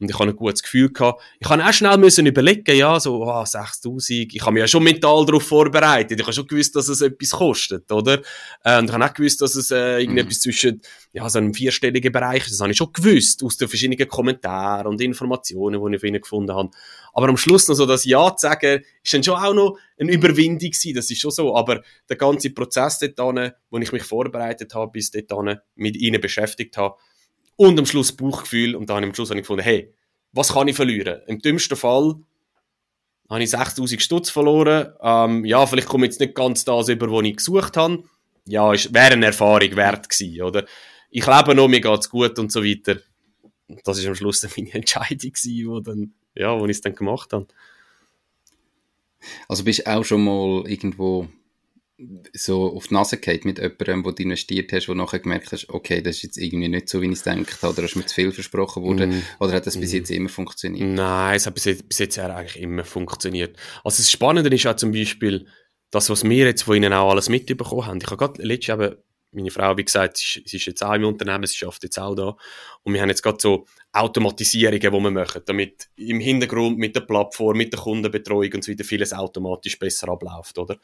[0.03, 1.23] und ich habe ein gutes Gefühl gehabt.
[1.39, 4.35] Ich habe auch schnell müssen überlegen, ja, so, ah, 6000.
[4.35, 6.19] Ich habe mich ja schon mental darauf vorbereitet.
[6.19, 8.21] Ich habe schon gewusst, dass es etwas kostet, oder?
[8.65, 10.41] Äh, und ich habe auch gewusst, dass es äh, irgendetwas mhm.
[10.41, 10.83] zwischen,
[11.13, 12.53] ja, so einem vierstelligen Bereich ist.
[12.53, 16.21] Das habe ich schon gewusst, aus den verschiedenen Kommentaren und Informationen, die ich von ihnen
[16.21, 16.71] gefunden habe.
[17.13, 20.13] Aber am Schluss noch so das Ja zu sagen, ist dann schon auch noch eine
[20.13, 20.95] Überwindung gewesen.
[20.95, 21.55] Das ist schon so.
[21.57, 26.77] Aber der ganze Prozess dort wo ich mich vorbereitet habe, bis dort mit ihnen beschäftigt
[26.77, 26.97] habe,
[27.63, 28.75] und am Schluss Bauchgefühl.
[28.75, 29.95] Und dann am Schluss habe ich gefunden, hey,
[30.33, 31.23] was kann ich verlieren?
[31.29, 32.17] Im dümmsten Fall
[33.31, 34.93] habe ich 6000 Stutz verloren.
[35.01, 38.03] Ähm, ja, vielleicht komme ich jetzt nicht ganz das über, was ich gesucht habe.
[38.47, 40.65] Ja, es wäre eine Erfahrung wert gewesen, oder?
[41.11, 42.97] Ich lebe noch, mir geht's gut und so weiter.
[43.85, 46.97] Das ist am Schluss dann meine Entscheidung gewesen, wo dann, ja, wo ich es dann
[46.97, 47.47] gemacht habe.
[49.49, 51.29] Also bist du auch schon mal irgendwo
[52.33, 55.69] so auf die Nase geht mit jemandem, wo du investiert hast, wo nachher gemerkt hast,
[55.69, 58.07] okay, das ist jetzt irgendwie nicht so, wie ich es gedacht habe, oder hast mir
[58.07, 59.23] zu viel versprochen worden, mm.
[59.41, 59.97] oder hat das bis mm.
[59.97, 60.89] jetzt immer funktioniert?
[60.89, 63.57] Nein, es hat bis jetzt, bis jetzt eigentlich immer funktioniert.
[63.85, 65.47] Also das Spannende ist auch zum Beispiel,
[65.91, 67.99] das, was wir jetzt von ihnen auch alles mitbekommen haben.
[67.99, 68.97] Ich habe gerade letztes Jahr
[69.33, 72.37] meine Frau, wie gesagt, sie ist jetzt auch im Unternehmen, sie schafft jetzt auch da.
[72.83, 77.01] Und wir haben jetzt gerade so Automatisierungen, die wir machen, damit im Hintergrund mit der
[77.01, 80.79] Plattform, mit der Kundenbetreuung und so weiter vieles automatisch besser abläuft, oder?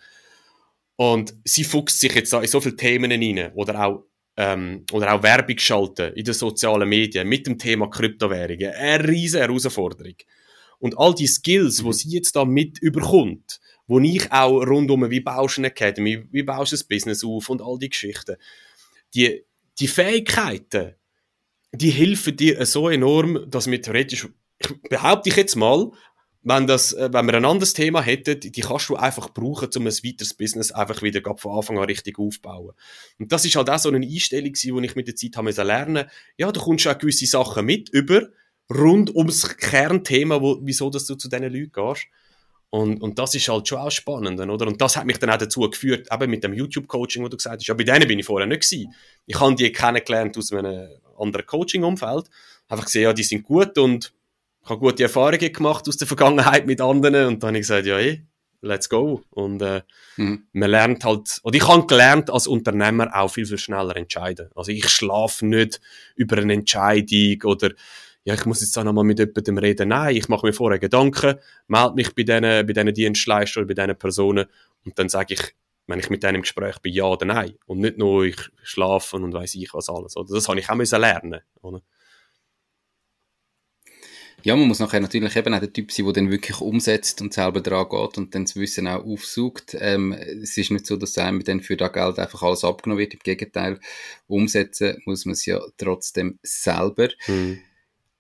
[1.01, 4.05] Und sie fuchst sich jetzt in so viele Themen rein oder auch,
[4.37, 8.73] ähm, oder auch Werbung schalten in den sozialen Medien mit dem Thema Kryptowährungen.
[8.73, 10.17] Eine riesige Herausforderung.
[10.81, 11.93] Und all die Skills, mhm.
[11.93, 16.43] sie jetzt da mit überkommt, wo ich auch rundum, wie baust du eine Academy, wie
[16.43, 18.35] baust du ein Business auf und all die Geschichten,
[19.15, 19.45] die,
[19.79, 20.97] die Fähigkeiten,
[21.71, 24.27] die helfen dir so enorm, dass wir theoretisch,
[24.59, 25.93] ich behaupte ich jetzt mal,
[26.49, 29.87] wenn, das, äh, wenn wir ein anderes Thema hätten, die kannst du einfach brauchen, um
[29.87, 32.73] ein weiteres Business einfach wieder von Anfang an richtig aufzubauen.
[33.19, 36.07] Und das ist halt auch so eine Einstellung, die ich mit der Zeit habe lernen
[36.37, 38.29] Ja, du kommst auch gewisse Sachen mit über,
[38.75, 42.07] rund ums Kernthema, wo, wieso dass du zu diesen Leuten gehst.
[42.71, 44.67] Und, und das ist halt schon auch spannend, oder?
[44.67, 47.61] Und das hat mich dann auch dazu geführt, eben mit dem YouTube-Coaching, wo du gesagt
[47.61, 48.95] hast, ja, bei denen bin ich vorher nicht gewesen.
[49.25, 50.89] Ich habe die kennengelernt aus einem
[51.19, 52.27] anderen Coaching-Umfeld.
[52.69, 54.13] Einfach gesehen, ja, die sind gut und
[54.69, 57.87] ich habe gute Erfahrungen gemacht aus der Vergangenheit mit anderen und dann habe ich gesagt,
[57.87, 58.27] ja, ey,
[58.61, 59.23] let's go.
[59.31, 59.81] Und äh,
[60.19, 60.47] mhm.
[60.53, 64.51] man lernt halt, oder ich habe gelernt, als Unternehmer auch viel, viel schneller entscheiden.
[64.55, 65.81] Also ich schlafe nicht
[66.17, 67.71] über eine Entscheidung oder
[68.25, 69.89] ja, ich muss jetzt auch nochmal mit jemandem reden.
[69.89, 73.83] Nein, ich mache mir vorher Gedanken, melde mich bei diesen, bei diesen Dienstleistern oder bei
[73.83, 74.49] diesen Personen
[74.85, 75.55] und dann sage ich,
[75.87, 77.55] wenn ich mit denen im Gespräch bin, ja oder nein.
[77.65, 80.15] Und nicht nur, ich schlafe und weiß ich was alles.
[80.15, 80.35] Oder?
[80.35, 81.41] Das habe ich auch müssen lernen.
[81.63, 81.81] Oder?
[84.45, 87.35] Ja, man muss nachher natürlich eben auch der Typ sein, der dann wirklich umsetzt und
[87.35, 89.77] selber dran geht und dann das Wissen auch aufsucht.
[89.81, 93.15] Ähm, es ist nicht so, dass einem dann für das Geld einfach alles abgenommen wird.
[93.15, 93.81] Im Gegenteil,
[94.29, 97.09] umsetzen muss man es ja trotzdem selber.
[97.27, 97.59] Mhm.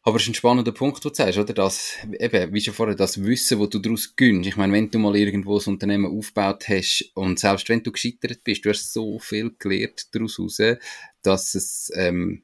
[0.02, 1.54] Aber es ist ein spannender Punkt, den du sagst, oder?
[1.54, 4.48] Das, eben, wie schon vorher, das Wissen, das du daraus gönnst.
[4.48, 8.42] Ich meine, wenn du mal irgendwo ein Unternehmen aufgebaut hast und selbst wenn du gescheitert
[8.42, 10.58] bist, du hast so viel gelernt daraus raus,
[11.22, 12.42] dass es ähm,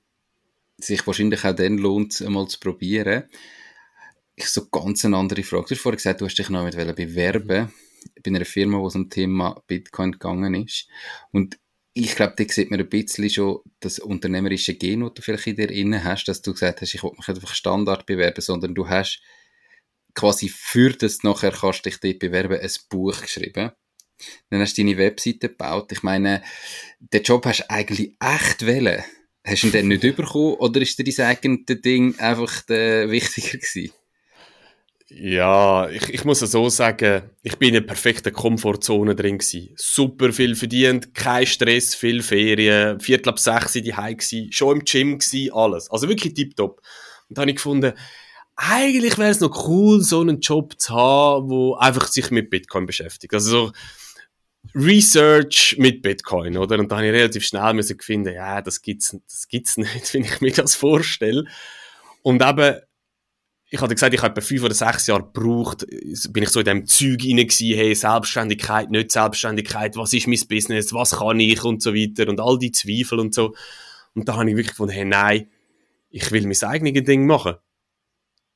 [0.79, 3.25] sich wahrscheinlich auch dann lohnt, einmal zu probieren
[4.37, 5.67] ich so ganz eine andere Frage.
[5.69, 7.73] Du hast vorhin gesagt, du hast dich noch mit bewerben
[8.23, 10.89] bei einer Firma, wo es um Thema Bitcoin gegangen ist.
[11.31, 11.59] Und
[11.95, 15.57] ich glaube, da sieht man ein bisschen schon das unternehmerische Gen, das du vielleicht in
[15.57, 18.75] dir inne hast, dass du gesagt hast, ich will mich nicht einfach Standard bewerben, sondern
[18.75, 19.23] du hast
[20.15, 23.71] quasi für das nachher kannst dich dort bewerben, ein Buch geschrieben.
[24.51, 25.93] Dann hast du deine Webseite gebaut.
[25.93, 26.43] Ich meine,
[26.99, 29.05] den Job hast du eigentlich echt wählen.
[29.47, 33.93] Hast du ihn dann nicht bekommen oder ist dir dein eigenes Ding einfach wichtiger gewesen?
[35.17, 39.73] Ja, ich, ich muss so sagen, ich bin in einer perfekten Komfortzone drin gewesen.
[39.77, 45.19] Super viel verdient, kein Stress, viel Ferien, Viertel ab sechs die Hause schon im Gym
[45.21, 45.89] gewesen, alles.
[45.89, 46.81] Also wirklich tiptop.
[47.29, 47.93] Und da habe ich gefunden,
[48.57, 52.87] eigentlich wäre es noch cool, so einen Job zu haben, wo einfach sich mit Bitcoin
[52.87, 53.35] beschäftigt.
[53.35, 53.73] Also so
[54.75, 56.79] Research mit Bitcoin, oder?
[56.79, 60.25] Und da habe ich relativ schnell müssen finden, ja, das gibt's, das gibt's nicht, wenn
[60.25, 61.45] ich mir das vorstelle.
[62.23, 62.81] Und eben,
[63.75, 65.85] ich hatte gesagt, ich habe etwa fünf oder sechs Jahre gebraucht,
[66.31, 70.93] bin ich so in dem Zeug gewesen, hey, Selbstständigkeit, nicht Selbstständigkeit, was ist mein Business,
[70.93, 73.53] was kann ich und so weiter und all die Zweifel und so.
[74.15, 75.49] Und da habe ich wirklich gefunden, hey, nein,
[76.09, 77.57] ich will mein eigenes Ding machen.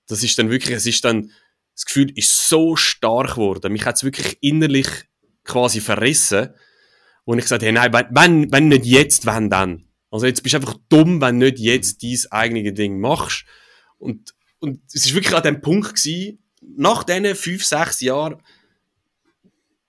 [0.07, 1.33] Das ist dann wirklich, es ist dann,
[1.75, 3.73] das Gefühl ist so stark geworden.
[3.73, 4.87] Mich hat es wirklich innerlich
[5.43, 6.51] quasi verrissen.
[7.25, 9.89] Und ich gesagt hey, nein, wenn, wenn nicht jetzt, wenn dann?
[10.13, 13.47] Also jetzt bist du einfach dumm, wenn nicht jetzt dein eigenes Ding machst.
[13.99, 18.43] Und, und es ist wirklich an dem Punkt gewesen, nach diesen fünf, sechs Jahren,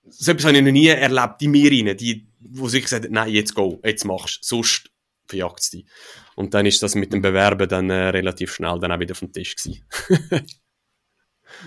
[0.08, 3.14] so etwas habe ich noch nie erlebt, die mir rein, die, wo sich gesagt haben,
[3.14, 4.90] nein, jetzt go, jetzt machst du, sonst
[5.26, 5.86] verjagt es dich.
[6.34, 9.32] Und dann ist das mit dem Bewerben dann äh, relativ schnell dann auch wieder vom
[9.32, 9.84] Tisch gewesen.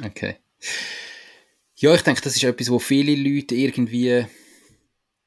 [0.03, 0.37] okay.
[1.75, 4.25] Ja, ich denke, das ist etwas, wo viele Leute irgendwie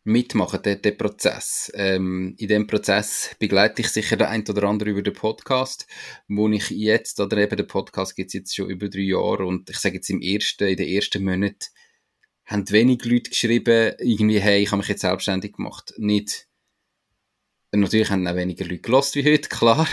[0.07, 1.71] mitmachen, der, der Prozess.
[1.75, 5.87] Ähm, in dem Prozess begleite ich sicher der ein oder andere über den Podcast,
[6.29, 9.69] wo ich jetzt, oder eben der Podcast gibt es jetzt schon über drei Jahre und
[9.69, 11.67] ich sage jetzt im ersten, in den ersten Monaten
[12.47, 15.93] haben wenig Leute geschrieben, irgendwie, hey, ich habe mich jetzt selbstständig gemacht.
[15.97, 16.47] Nicht,
[17.73, 19.87] Natürlich haben auch weniger Leute gelost wie heute, klar.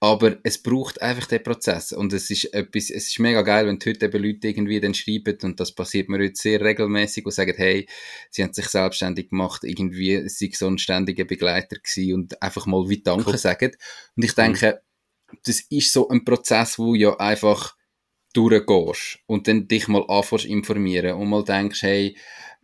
[0.00, 1.92] Aber es braucht einfach den Prozess.
[1.92, 5.36] Und es ist etwas, es ist mega geil, wenn heute eben Leute irgendwie dann schreiben,
[5.42, 7.88] und das passiert mir heute sehr regelmäßig, und sagen, hey,
[8.30, 12.88] sie haben sich selbstständig gemacht, irgendwie, sie so ein ständiger Begleiter gewesen und einfach mal
[12.88, 13.38] wie Danke cool.
[13.38, 13.72] sagen.
[14.16, 14.80] Und ich denke,
[15.44, 17.76] das ist so ein Prozess, wo ja einfach
[18.32, 22.16] durchgehst und dann dich mal anfängst informieren und mal denkst, hey,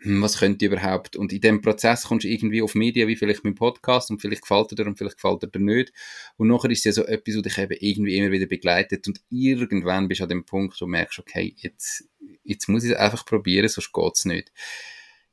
[0.04, 1.16] was könnte ich überhaupt?
[1.16, 4.42] Und in dem Prozess kommst du irgendwie auf Medien, wie vielleicht mein Podcast, und vielleicht
[4.42, 5.92] gefällt er dir und vielleicht gefällt er dir nicht.
[6.36, 9.20] Und nachher ist es ja so etwas, was dich eben irgendwie immer wieder begleitet und
[9.30, 12.04] irgendwann bist du an dem Punkt, wo du merkst, okay, jetzt,
[12.42, 14.52] jetzt muss ich es einfach probieren, sonst geht es nicht.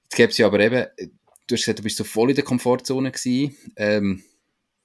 [0.03, 0.85] Jetzt gäbe es ja aber eben,
[1.47, 3.55] du hast gesagt, du bist so voll in der Komfortzone gewesen.
[3.75, 4.23] Ähm,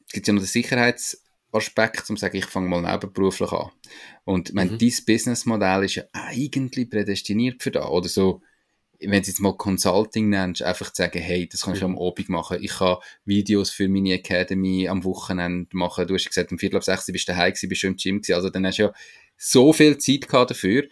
[0.07, 3.71] es gibt ja noch den Sicherheitsaspekt, um zu sagen, ich fange mal nebenberuflich an.
[4.25, 4.79] Und ich meine, mhm.
[4.79, 8.43] dein Businessmodell ist ja eigentlich prädestiniert für das, oder so,
[9.01, 11.97] wenn du jetzt mal Consulting nennst, einfach zu sagen, hey, das kannst du mhm.
[11.97, 12.59] am Abend machen.
[12.61, 16.07] Ich kann Videos für meine Academy am Wochenende machen.
[16.07, 18.21] Du hast gesagt, um Viertel ab sechs bist du daheim gewesen, bist du im Gym
[18.21, 18.35] gewesen.
[18.35, 18.93] Also dann hast du ja
[19.37, 20.85] so viel Zeit gehabt dafür.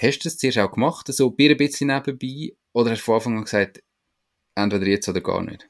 [0.00, 2.56] Hast du das zuerst auch gemacht, so ein bisschen nebenbei?
[2.72, 3.82] Oder hast du von Anfang an gesagt,
[4.54, 5.68] entweder jetzt oder gar nicht?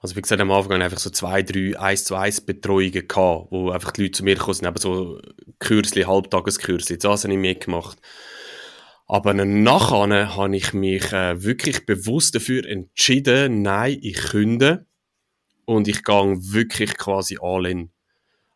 [0.00, 3.70] Also wie gesagt, am Anfang einfach so zwei, drei 1 zu 1 Betreuungen gehabt, wo
[3.70, 5.20] einfach die Leute zu mir gekommen sind, eben so
[5.60, 7.98] Kürzli, Halbtageskürzli, das habe ich mitgemacht.
[8.02, 8.31] gemacht.
[9.12, 14.86] Aber nachher habe ich mich äh, wirklich bewusst dafür entschieden, nein, ich künde
[15.66, 17.90] und ich gehe wirklich quasi all in.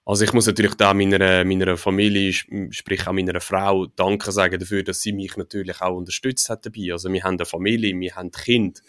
[0.06, 2.32] Also ich muss natürlich da meiner, meiner Familie,
[2.70, 6.90] sprich auch meiner Frau, Danke sagen dafür, dass sie mich natürlich auch unterstützt hat dabei.
[6.92, 8.80] Also wir haben eine Familie, wir haben Kind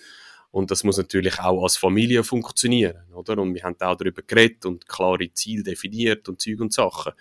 [0.51, 3.38] und das muss natürlich auch als Familie funktionieren, oder?
[3.39, 7.11] Und wir haben auch darüber geredet und klare Ziele definiert und Zeug und Sachen.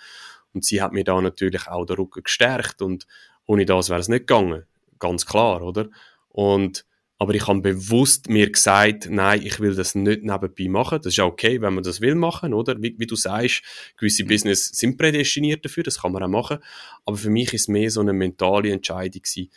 [0.55, 3.09] Und sie hat mir da natürlich auch den Rücken gestärkt und
[3.47, 4.65] ohne das wäre es nicht gegangen.
[4.99, 5.89] Ganz klar, oder?
[6.29, 6.85] Und,
[7.19, 10.99] aber ich habe bewusst mir gesagt, nein, ich will das nicht nebenbei machen.
[10.99, 12.81] Das ist ja okay, wenn man das will machen, oder?
[12.83, 13.63] Wie, wie du sagst,
[13.97, 14.29] gewisse mhm.
[14.29, 16.59] Business sind prädestiniert dafür, das kann man auch machen.
[17.05, 19.51] Aber für mich ist es mehr so eine mentale Entscheidung gewesen.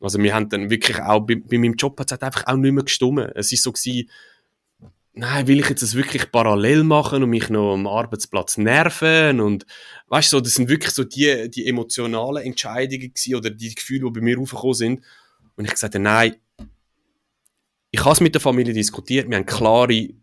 [0.00, 2.72] Also wir haben dann wirklich auch, bei, bei meinem Job hat es einfach auch nicht
[2.72, 3.30] mehr gestummen.
[3.34, 4.10] Es ist so gewesen,
[5.14, 9.64] nein, will ich jetzt das wirklich parallel machen und mich noch am Arbeitsplatz nerven und
[10.08, 14.20] weißt so, das sind wirklich so die, die emotionalen Entscheidungen gewesen, oder die Gefühle, die
[14.20, 15.04] bei mir aufgekommen sind.
[15.56, 16.36] Und ich gesagt nein,
[17.90, 20.14] ich habe es mit der Familie diskutiert, wir haben klare äh,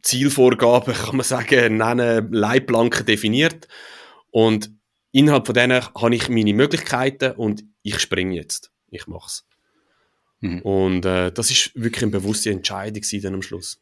[0.00, 3.68] Zielvorgaben, kann man sagen, nennen, Leitplanken definiert.
[4.30, 4.72] Und
[5.12, 9.51] innerhalb von denen habe ich meine Möglichkeiten und ich springe jetzt, ich mache es.
[10.42, 10.60] Mhm.
[10.60, 13.80] Und äh, das ist wirklich eine bewusste Entscheidung dann am Schluss.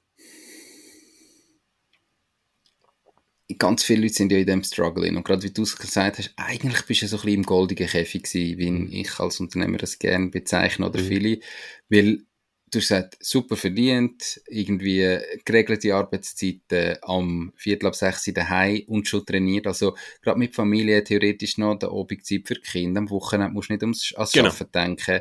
[3.58, 6.32] Ganz viele Leute sind ja in dem Struggle und gerade wie du es gesagt hast,
[6.36, 8.92] eigentlich bist du so ein bisschen im goldigen Käfig gewesen, wie mhm.
[8.92, 11.06] ich als Unternehmer das gerne bezeichne oder mhm.
[11.06, 11.40] viele,
[11.88, 12.22] weil
[12.70, 19.08] du hast gesagt, super verdient, irgendwie geregelte Arbeitszeiten am Viertel ab sechs in daheim und
[19.08, 19.66] schon trainiert.
[19.66, 23.00] Also gerade mit Familie theoretisch noch der Abendzeit für die Kinder.
[23.00, 24.50] Am Wochenende musst du nicht ums ans genau.
[24.50, 25.20] Arbeiten denken.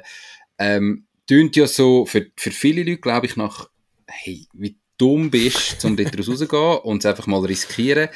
[0.60, 3.70] Ähm, tönt ja so für, für viele Leute, glaube ich, nach,
[4.08, 8.10] hey, wie dumm bist, um dort rauszugehen und es einfach mal riskieren.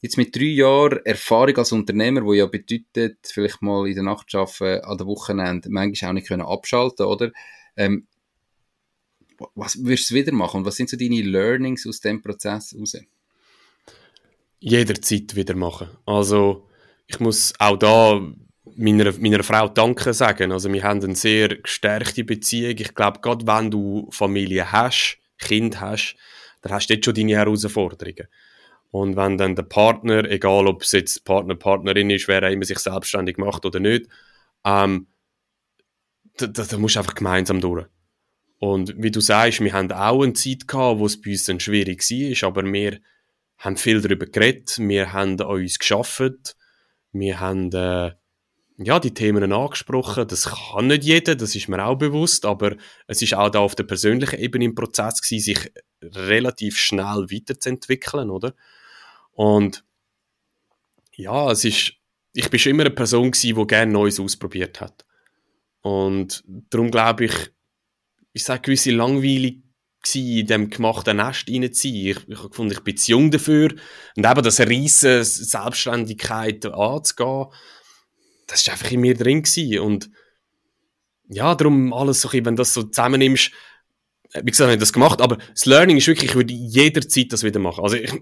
[0.00, 4.32] Jetzt mit drei Jahren Erfahrung als Unternehmer, wo ja bedeutet, vielleicht mal in der Nacht
[4.34, 7.32] arbeiten, an der Wochenende, manchmal auch nicht können abschalten, oder?
[7.76, 8.06] Ähm,
[9.56, 12.96] was wirst du wieder machen und was sind so deine Learnings aus dem Prozess raus?
[14.60, 15.88] Jederzeit wieder machen.
[16.06, 16.68] Also,
[17.08, 18.20] ich muss auch da
[18.76, 20.52] meiner, meiner Frau Danke sagen.
[20.52, 22.76] Also wir haben eine sehr gestärkte Beziehung.
[22.78, 26.16] Ich glaube, gerade wenn du Familie hast, Kind hast,
[26.62, 28.28] dann hast du jetzt schon deine Herausforderungen.
[28.90, 32.78] Und wenn dann der Partner, egal ob es jetzt Partner, Partnerin ist, wer immer sich
[32.78, 34.06] selbstständig macht oder nicht,
[34.64, 35.08] ähm,
[36.36, 37.86] da, da, da musst du einfach gemeinsam durch.
[38.58, 41.58] Und wie du sagst, wir haben auch eine Zeit gehabt, wo es bei uns dann
[41.58, 43.00] schwierig war, aber wir
[43.58, 46.56] haben viel darüber geredet, wir haben an uns geschafft,
[47.12, 48.12] wir haben äh,
[48.84, 50.26] ja, die Themen angesprochen.
[50.26, 52.76] Das kann nicht jeder, das ist mir auch bewusst, aber
[53.06, 55.72] es ist auch da auf der persönlichen Ebene im Prozess gewesen, sich
[56.02, 58.54] relativ schnell weiterzuentwickeln, oder?
[59.32, 59.84] Und
[61.14, 61.94] ja, es ist,
[62.34, 65.04] ich bin schon immer eine Person gewesen, die gerne Neues ausprobiert hat.
[65.82, 67.34] Und darum glaube ich,
[68.32, 69.62] ich sage, gewisse langweilig
[70.14, 72.16] in dem gemachten Nest reinzuziehen.
[72.16, 73.70] Ich, ich habe gefunden, ich bin zu jung dafür.
[74.16, 77.46] Und eben das riesen Selbstständigkeit anzugehen,
[78.52, 79.80] das war einfach in mir drin gewesen.
[79.80, 80.10] Und
[81.28, 83.50] ja, darum alles so, wenn du das so zusammennimmst,
[84.34, 87.42] wie gesagt, habe ich das gemacht, aber das Learning ist wirklich, ich würde jederzeit das
[87.42, 87.84] wieder machen.
[87.84, 88.12] Also ich,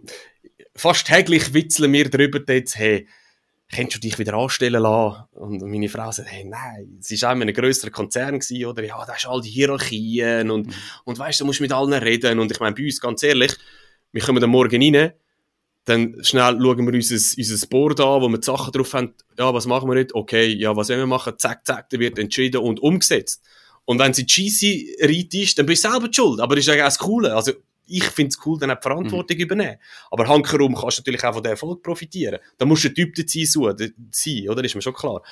[0.75, 3.07] fast täglich witzeln wir darüber jetzt, hey,
[3.73, 5.25] könntest du dich wieder anstellen lassen?
[5.33, 8.85] Und meine Frau sagt, hey, nein, es war auch ein grösserer Konzern gewesen, oder?
[8.85, 10.75] Ja, da hast all die Hierarchien und, mhm.
[11.05, 12.41] und weißt du, musst mit allen reden.
[12.41, 13.57] Und ich meine, bei uns, ganz ehrlich,
[14.13, 15.13] wir kommen dann morgen rein,
[15.91, 19.15] dann schnell schauen wir unser, unser Board an, wo wir die Sachen drauf haben.
[19.37, 20.15] Ja, was machen wir jetzt?
[20.15, 21.35] Okay, ja, was wollen wir machen?
[21.37, 23.43] Zack, zack, da wird entschieden und umgesetzt.
[23.85, 26.41] Und wenn sie cheesy reit ist, dann bist du selber schuld.
[26.41, 27.35] Aber das ist ja auch das Coole.
[27.35, 27.53] Also,
[27.87, 29.43] ich finde es cool, dann auch die Verantwortung mhm.
[29.43, 29.77] übernehmen.
[30.13, 32.39] Aber hankerum kannst du natürlich auch von dem Erfolg profitieren.
[32.57, 34.65] Da musst du ein Typ dazu sein, oder?
[34.65, 35.23] Ist mir schon klar.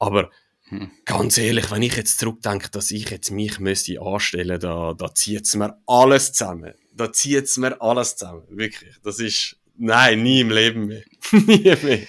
[0.00, 0.28] Aber
[0.70, 0.90] mhm.
[1.04, 5.46] ganz ehrlich, wenn ich jetzt zurückdenke, dass ich jetzt mich müsste anstellen, da, da zieht
[5.46, 6.74] es mir alles zusammen.
[6.92, 8.42] Da zieht es mir alles zusammen.
[8.48, 8.96] Wirklich.
[9.04, 11.02] Das ist, nein, nie im Leben mehr.
[11.32, 12.06] nie mehr.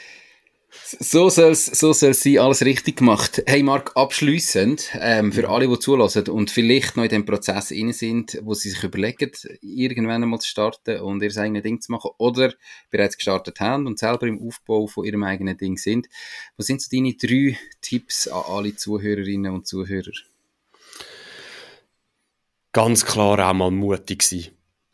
[0.99, 3.41] So soll es so soll's sein, alles richtig gemacht.
[3.45, 7.93] Hey Marc, abschliessend, ähm, für alle, die zulassen und vielleicht noch in dem Prozess inne
[7.93, 12.11] sind, wo sie sich überlegen, irgendwann einmal zu starten und ihr eigenes Ding zu machen
[12.17, 12.53] oder
[12.89, 16.07] bereits gestartet haben und selber im Aufbau von ihrem eigenen Ding sind.
[16.57, 20.11] Was sind so deine drei Tipps an alle Zuhörerinnen und Zuhörer?
[22.74, 24.47] Ganz klar auch mal mutig sein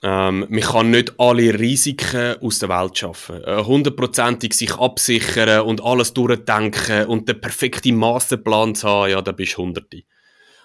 [0.03, 3.43] ähm, man kann nicht alle Risiken aus der Welt schaffen.
[3.43, 9.31] Äh, hundertprozentig sich absichern und alles durchdenken und den perfekten Masterplan zu haben, ja, da
[9.31, 10.03] bist du Hunderte.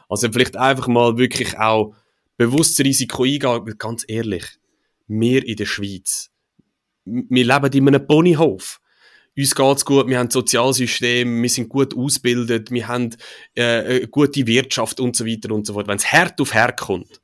[0.08, 1.94] Also vielleicht einfach mal wirklich auch
[2.36, 4.44] bewusst Risiko eingehen, ganz ehrlich,
[5.06, 6.30] wir in der Schweiz,
[7.04, 8.80] wir leben in einem Ponyhof.
[9.34, 13.16] Uns geht's gut, wir haben ein Sozialsystem, wir sind gut ausgebildet, wir haben
[13.54, 15.88] äh, eine gute Wirtschaft und so weiter und so fort.
[15.88, 17.22] Wenn es hart auf hart kommt,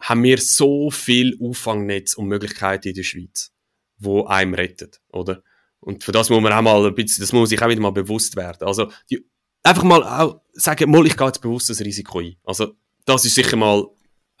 [0.00, 3.52] haben wir so viel Auffangnetz und Möglichkeiten in der Schweiz,
[3.98, 5.42] wo einem rettet, oder?
[5.80, 7.90] Und für das muss man auch mal ein bisschen, das muss sich auch wieder mal
[7.90, 8.66] bewusst werden.
[8.66, 9.24] Also, die,
[9.62, 12.36] einfach mal auch sagen, mal, ich gehe jetzt bewusst das Risiko ein.
[12.44, 12.74] Also,
[13.04, 13.86] das ist sicher mal,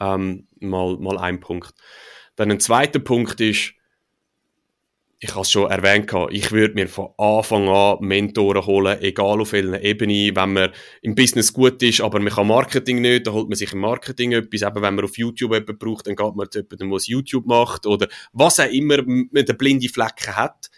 [0.00, 1.72] ähm, mal, mal ein Punkt.
[2.34, 3.72] Dann ein zweiter Punkt ist,
[5.18, 9.52] ich habe es schon erwähnt, ich würde mir von Anfang an Mentoren holen, egal auf
[9.52, 10.32] welcher Ebene.
[10.34, 13.72] Wenn man im Business gut ist, aber man kann Marketing nicht, dann holt man sich
[13.72, 14.60] im Marketing etwas.
[14.60, 17.86] Eben, wenn man auf YouTube jemanden braucht, dann geht man zu jemandem, der YouTube macht
[17.86, 20.70] oder was auch immer man den blinde Flecken hat.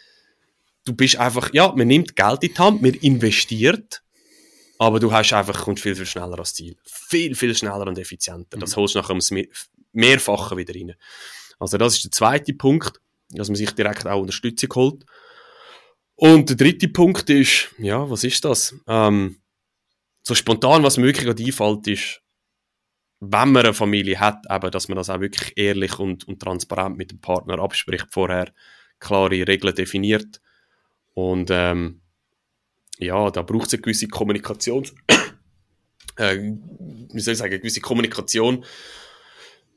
[0.85, 4.03] Du bist einfach, ja, man nimmt Geld in die Hand, man investiert,
[4.79, 6.77] aber du hast einfach, kommst viel, viel schneller ans Ziel.
[6.85, 8.57] Viel, viel schneller und effizienter.
[8.57, 8.81] Das mhm.
[8.83, 9.33] holst du nachher ums
[9.93, 10.95] Mehrfache wieder rein.
[11.59, 15.05] Also das ist der zweite Punkt dass man sich direkt auch Unterstützung holt.
[16.15, 18.75] Und der dritte Punkt ist, ja, was ist das?
[18.89, 19.41] Ähm,
[20.23, 22.23] so spontan, was mir wirklich einfällt, ist,
[23.21, 26.97] wenn man eine Familie hat, eben, dass man das auch wirklich ehrlich und, und transparent
[26.97, 28.53] mit dem Partner abspricht, vorher
[28.99, 30.41] klare Regeln definiert.
[31.15, 32.01] Und ähm,
[32.99, 34.87] ja, da braucht es eine gewisse Kommunikation,
[36.17, 38.65] äh, wie soll ich sagen, eine gewisse Kommunikation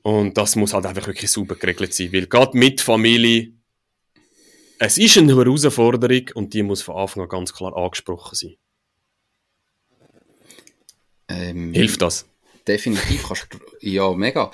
[0.03, 3.53] und das muss halt einfach wirklich super geregelt sein, weil gerade mit Familie,
[4.79, 8.55] es ist eine Herausforderung und die muss von Anfang an ganz klar angesprochen sein.
[11.29, 12.25] Ähm, Hilft das?
[12.67, 14.51] Definitiv kannst du, ja, mega.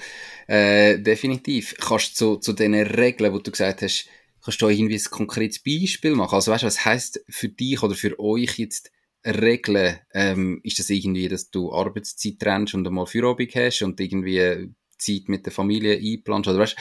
[0.47, 1.75] Äh, definitiv.
[1.79, 4.07] Kannst du zu, zu den Regeln, die du gesagt hast,
[4.43, 6.35] kannst du irgendwie ein konkretes Beispiel machen?
[6.35, 8.91] Also weißt du, was heisst für dich oder für euch jetzt
[9.25, 9.99] Regeln?
[10.13, 15.27] Ähm, ist das irgendwie, dass du Arbeitszeit trennst und einmal Feierabend hast und irgendwie Zeit
[15.27, 16.49] mit der Familie einplanst?
[16.49, 16.75] Oder weißt,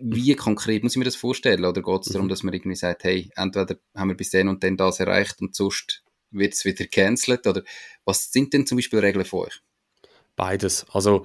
[0.00, 1.64] wie konkret muss ich mir das vorstellen?
[1.64, 2.30] Oder geht es darum, mhm.
[2.30, 5.54] dass man irgendwie sagt, hey, entweder haben wir bis dann und dann das erreicht und
[5.54, 7.46] sonst wird es wieder cancelled?
[7.46, 7.62] Oder
[8.04, 9.60] was sind denn zum Beispiel Regeln für euch?
[10.36, 10.86] Beides.
[10.92, 11.24] Also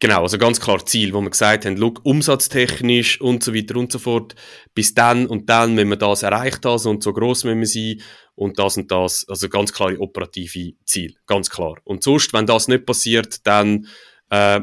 [0.00, 3.90] Genau, also ganz klar Ziel, wo wir gesagt haben, look, umsatztechnisch und so weiter und
[3.90, 4.36] so fort,
[4.72, 8.02] bis dann und dann, wenn wir das erreicht haben und so groß müssen wir sein
[8.36, 11.78] und das und das, also ganz klare operative Ziel, ganz klar.
[11.82, 13.88] Und sonst, wenn das nicht passiert, dann
[14.30, 14.60] äh,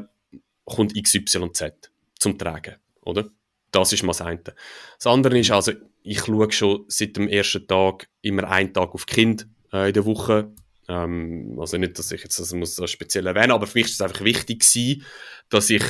[0.66, 3.30] kommt XYZ zum Tragen, oder?
[3.72, 4.42] Das ist mal das eine.
[4.42, 9.06] Das andere ist also, ich schaue schon seit dem ersten Tag immer einen Tag auf
[9.06, 10.54] Kind äh, in der Woche.
[10.88, 14.02] Ähm, also nicht, dass ich jetzt das muss speziell erwähnen, aber für mich ist es
[14.02, 15.04] einfach wichtig gewesen,
[15.50, 15.84] dass ich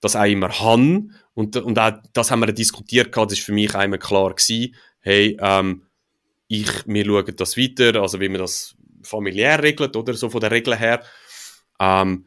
[0.00, 1.08] das auch immer habe.
[1.34, 5.36] Und, und auch das haben wir diskutiert, das ist für mich einmal klar gewesen, hey,
[5.40, 5.86] ähm,
[6.48, 10.50] ich, wir schauen das weiter, also wie man das familiär regelt, oder so von der
[10.50, 11.02] Regel her.
[11.78, 12.26] Ähm,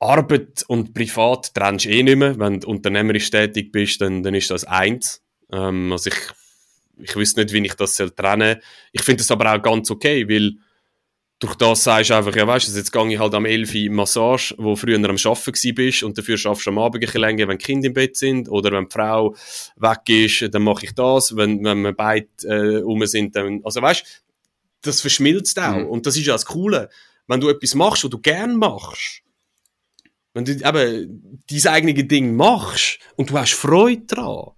[0.00, 2.38] Arbeit und Privat trennst du eh nicht mehr.
[2.38, 5.22] Wenn du unternehmerisch tätig bist, dann, dann ist das eins.
[5.52, 8.62] Ähm, also ich, ich wüsste nicht, wie ich das soll trennen soll.
[8.92, 10.54] Ich finde das aber auch ganz okay, weil
[11.40, 13.90] durch das sagst du einfach, ja weißt du, jetzt gehe ich halt am 11 Uhr
[13.92, 17.46] Massage, wo früher am Arbeiten bist und dafür schaffst du am Abend ein bisschen länger,
[17.46, 19.36] wenn die Kinder im Bett sind oder wenn die Frau
[19.76, 23.80] weg ist, dann mache ich das, wenn, wenn wir beide äh, rum sind, dann, also
[23.80, 24.06] weißt du,
[24.82, 25.76] das verschmilzt auch.
[25.76, 25.86] Mhm.
[25.86, 26.88] Und das ist ja das Coole.
[27.28, 29.22] Wenn du etwas machst, was du gern machst,
[30.34, 34.52] wenn du eben dein eigenes Ding machst und du hast Freude daran,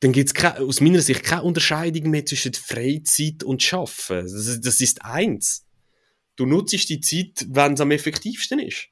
[0.00, 4.22] dann gibt es aus meiner Sicht keine Unterscheidung mehr zwischen Freizeit und Schaffen.
[4.22, 5.66] Das, das ist eins.
[6.36, 8.88] Du nutzt die Zeit, wenn es am effektivsten ist.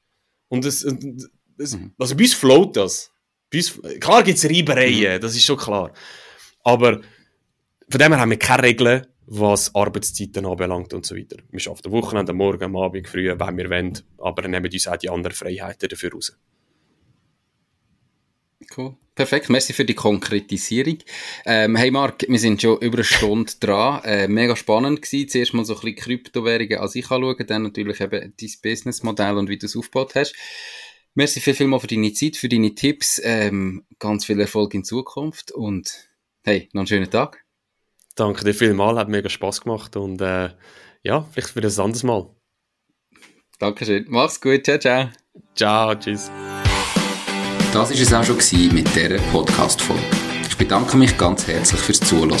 [0.49, 0.83] Und es,
[1.57, 1.93] es mhm.
[1.97, 3.11] also bei uns float das.
[3.53, 5.21] Uns, klar gibt es Reibereien, mhm.
[5.21, 5.93] das ist schon klar.
[6.63, 7.01] Aber
[7.89, 11.37] von dem her haben wir keine Regeln, was Arbeitszeiten anbelangt und so weiter.
[11.51, 14.87] Wir arbeiten am Wochenende, am Morgen, am Abend, früh, wenn wir wollen, aber nehmen uns
[14.87, 16.37] auch die anderen Freiheiten dafür raus.
[18.75, 18.95] Cool.
[19.15, 20.99] Perfekt, merci für die Konkretisierung.
[21.45, 24.03] Ähm, hey Marc, wir sind schon über eine Stunde dran.
[24.03, 25.29] Äh, mega spannend gewesen.
[25.29, 29.49] Zuerst mal so ein bisschen Kryptowährungen als ich anschauen, dann natürlich eben dein Businessmodell und
[29.49, 30.35] wie du es aufgebaut hast.
[31.15, 33.19] Merci viel, viel mal für deine Zeit, für deine Tipps.
[33.23, 36.09] Ähm, ganz viel Erfolg in Zukunft und
[36.43, 37.46] hey, noch einen schönen Tag.
[38.17, 40.49] Danke dir vielmals, hat mega Spaß gemacht und äh,
[41.03, 42.27] ja, vielleicht für ein anderes Mal.
[43.59, 44.05] Dankeschön.
[44.09, 44.65] Mach's gut.
[44.65, 45.09] Ciao, ciao.
[45.55, 46.29] Ciao, tschüss.
[47.71, 48.37] Das war es auch schon
[48.73, 50.01] mit dieser Podcast-Folge.
[50.49, 52.39] Ich bedanke mich ganz herzlich fürs Zuhören.